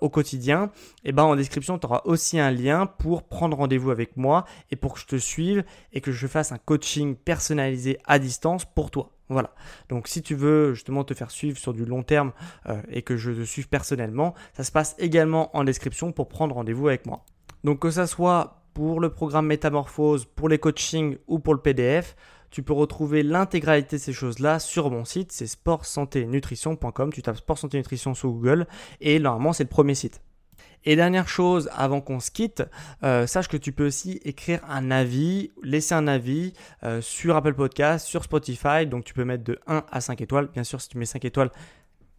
au 0.00 0.08
quotidien, 0.08 0.25
et 0.34 0.68
eh 1.04 1.12
ben 1.12 1.24
en 1.24 1.36
description, 1.36 1.78
tu 1.78 1.86
auras 1.86 2.02
aussi 2.04 2.38
un 2.38 2.50
lien 2.50 2.86
pour 2.86 3.24
prendre 3.24 3.56
rendez-vous 3.56 3.90
avec 3.90 4.16
moi 4.16 4.44
et 4.70 4.76
pour 4.76 4.94
que 4.94 5.00
je 5.00 5.06
te 5.06 5.16
suive 5.16 5.64
et 5.92 6.00
que 6.00 6.12
je 6.12 6.26
fasse 6.26 6.52
un 6.52 6.58
coaching 6.58 7.16
personnalisé 7.16 7.98
à 8.04 8.18
distance 8.18 8.64
pour 8.64 8.90
toi. 8.90 9.12
Voilà. 9.28 9.50
Donc 9.88 10.08
si 10.08 10.22
tu 10.22 10.34
veux 10.34 10.74
justement 10.74 11.04
te 11.04 11.14
faire 11.14 11.30
suivre 11.30 11.58
sur 11.58 11.72
du 11.72 11.84
long 11.84 12.02
terme 12.02 12.32
euh, 12.68 12.80
et 12.88 13.02
que 13.02 13.16
je 13.16 13.32
te 13.32 13.44
suive 13.44 13.68
personnellement, 13.68 14.34
ça 14.56 14.62
se 14.62 14.70
passe 14.70 14.94
également 14.98 15.56
en 15.56 15.64
description 15.64 16.12
pour 16.12 16.28
prendre 16.28 16.54
rendez-vous 16.54 16.88
avec 16.88 17.06
moi. 17.06 17.24
Donc 17.64 17.80
que 17.80 17.90
ça 17.90 18.06
soit 18.06 18.62
pour 18.74 19.00
le 19.00 19.10
programme 19.10 19.46
Métamorphose, 19.46 20.26
pour 20.26 20.48
les 20.48 20.58
coachings 20.58 21.16
ou 21.26 21.38
pour 21.38 21.54
le 21.54 21.60
PDF, 21.60 22.14
tu 22.56 22.62
peux 22.62 22.72
retrouver 22.72 23.22
l'intégralité 23.22 23.96
de 23.96 24.00
ces 24.00 24.14
choses-là 24.14 24.58
sur 24.60 24.90
mon 24.90 25.04
site, 25.04 25.30
c'est 25.30 25.46
sportsanténutrition.com. 25.46 27.12
Tu 27.12 27.20
tapes 27.20 27.36
sport 27.36 27.58
santé 27.58 27.76
nutrition 27.76 28.14
sur 28.14 28.30
Google 28.30 28.66
et 29.02 29.18
normalement 29.18 29.52
c'est 29.52 29.64
le 29.64 29.68
premier 29.68 29.94
site. 29.94 30.22
Et 30.86 30.96
dernière 30.96 31.28
chose, 31.28 31.68
avant 31.74 32.00
qu'on 32.00 32.18
se 32.18 32.30
quitte, 32.30 32.62
euh, 33.02 33.26
sache 33.26 33.48
que 33.48 33.58
tu 33.58 33.72
peux 33.72 33.86
aussi 33.86 34.22
écrire 34.24 34.60
un 34.70 34.90
avis, 34.90 35.50
laisser 35.62 35.94
un 35.94 36.06
avis 36.08 36.54
euh, 36.82 37.02
sur 37.02 37.36
Apple 37.36 37.52
Podcast, 37.52 38.06
sur 38.06 38.24
Spotify. 38.24 38.86
Donc 38.86 39.04
tu 39.04 39.12
peux 39.12 39.26
mettre 39.26 39.44
de 39.44 39.58
1 39.66 39.84
à 39.92 40.00
5 40.00 40.22
étoiles. 40.22 40.46
Bien 40.46 40.64
sûr, 40.64 40.80
si 40.80 40.88
tu 40.88 40.96
mets 40.96 41.04
5 41.04 41.26
étoiles, 41.26 41.50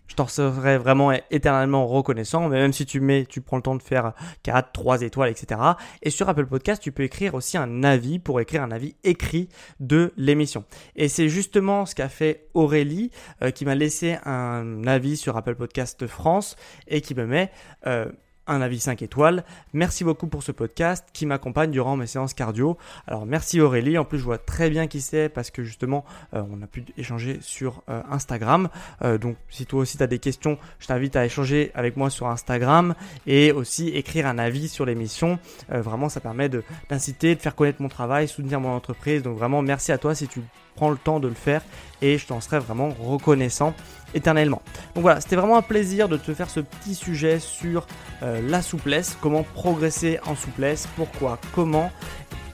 je 0.08 0.16
t'en 0.16 0.28
serais 0.28 0.78
vraiment 0.78 1.12
éternellement 1.32 1.88
reconnaissant. 1.88 2.50
Mais 2.50 2.58
même 2.58 2.74
si 2.74 2.86
tu 2.86 3.00
mets, 3.00 3.26
tu 3.26 3.42
prends 3.42 3.58
le 3.58 3.64
temps 3.64 3.76
de 3.76 3.82
faire 3.82 4.14
4, 4.44 4.72
3 4.72 5.02
étoiles, 5.02 5.30
etc. 5.30 5.60
Et 6.02 6.10
sur 6.10 6.30
Apple 6.30 6.46
Podcast, 6.46 6.82
tu 6.82 6.92
peux 6.92 7.04
écrire 7.04 7.36
aussi 7.36 7.58
un 7.58 7.84
avis 7.84 8.20
pour 8.20 8.40
écrire 8.40 8.64
un 8.64 8.72
avis 8.72 8.96
écrit 9.04 9.50
de 9.80 10.14
l'émission. 10.18 10.64
Et 10.96 11.08
c'est 11.08 11.30
justement 11.30 11.86
ce 11.86 11.96
qu'a 11.96 12.10
fait 12.10 12.48
Aurélie, 12.54 13.12
euh, 13.44 13.52
qui 13.52 13.66
m'a 13.66 13.76
laissé 13.76 14.18
un 14.26 14.86
avis 14.88 15.18
sur 15.18 15.38
Apple 15.38 15.56
Podcast 15.56 16.08
France 16.08 16.56
et 16.88 17.02
qui 17.02 17.14
me 17.16 17.26
met 17.26 17.52
euh, 17.86 18.06
un 18.48 18.62
avis 18.62 18.80
5 18.80 19.02
étoiles. 19.02 19.44
Merci 19.74 20.04
beaucoup 20.04 20.28
pour 20.28 20.44
ce 20.44 20.52
podcast 20.52 21.06
qui 21.14 21.26
m'accompagne 21.26 21.72
durant 21.72 21.96
mes 21.96 22.08
séances 22.08 22.34
cardio. 22.34 22.78
Alors 23.08 23.26
merci 23.26 23.62
Aurélie, 23.62 23.98
en 23.98 24.06
plus 24.06 24.20
je 24.20 24.24
vois 24.24 24.38
très 24.38 24.70
bien 24.70 24.88
qui 24.88 25.02
c'est 25.02 25.30
parce 25.30 25.52
que 25.52 25.64
justement 25.64 26.06
euh, 26.34 26.42
on 26.52 26.62
a 26.62 26.68
pu 26.68 26.86
échanger 26.98 27.40
sur 27.42 27.84
euh, 27.90 28.02
Instagram. 28.10 28.70
Euh, 29.04 29.18
donc 29.18 29.38
si 29.50 29.66
toi 29.66 29.82
aussi 29.82 29.98
tu 29.98 30.08
des 30.08 30.20
questions, 30.20 30.58
je 30.80 30.88
t'invite 30.88 31.16
à 31.16 31.26
échanger 31.26 31.72
avec 31.76 31.98
moi 31.98 32.10
sur 32.10 32.28
Instagram 32.28 32.96
et 33.26 33.52
aussi 33.52 33.90
écrire 33.90 34.28
un 34.28 34.38
avis 34.38 34.70
sur 34.70 34.86
l'émission. 34.86 35.40
vraiment 35.70 36.10
ça 36.10 36.20
permet 36.20 36.50
d'inciter, 36.90 37.36
de, 37.36 37.42
faire 37.42 37.56
connaître 37.56 37.82
mon 37.82 37.90
travail, 37.90 38.28
soutenir 38.28 38.60
mon 38.60 38.74
entreprise. 38.76 39.24
Donc 39.24 39.38
vraiment 39.38 39.62
merci 39.62 39.92
à 39.92 39.98
toi 39.98 40.16
si 40.16 40.28
tu 40.28 40.42
prends 40.76 40.92
le 40.92 40.98
temps 40.98 41.20
de 41.20 41.28
le 41.28 41.34
faire 41.34 41.62
et 42.02 42.18
je 42.18 42.28
t'en 42.28 42.40
serai 42.40 42.60
vraiment 42.60 42.90
reconnaissant 42.90 43.74
éternellement. 44.14 44.62
Donc 44.96 45.04
voilà, 45.04 45.22
c'était 45.22 45.36
vraiment 45.36 45.58
un 45.58 45.62
plaisir 45.62 46.10
de 46.10 46.18
te 46.18 46.34
faire 46.34 46.50
ce 46.50 46.60
petit 46.60 46.96
sujet 46.96 47.40
sur 47.40 47.88
euh, 48.24 48.42
la 48.48 48.62
souplesse, 48.62 49.18
comment 49.22 49.44
progresser 49.44 50.20
en 50.26 50.36
souplesse, 50.36 50.88
pourquoi, 50.96 51.40
comment. 51.54 51.92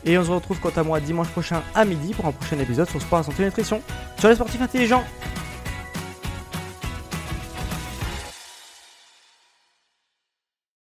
Et 0.06 0.18
on 0.18 0.24
se 0.24 0.32
retrouve 0.32 0.60
quant 0.60 0.72
à 0.76 0.84
moi 0.84 1.00
dimanche 1.00 1.30
prochain 1.30 1.62
à 1.76 1.86
midi 1.86 2.14
pour 2.14 2.26
un 2.26 2.32
prochain 2.32 2.60
épisode 2.60 2.90
sur 2.90 3.02
Sport 3.02 3.22
et 3.22 3.24
Santé 3.24 3.46
Nutrition 3.46 3.82
sur 4.20 4.30
les 4.30 4.36
sportifs 4.36 4.62
intelligents. 4.62 5.04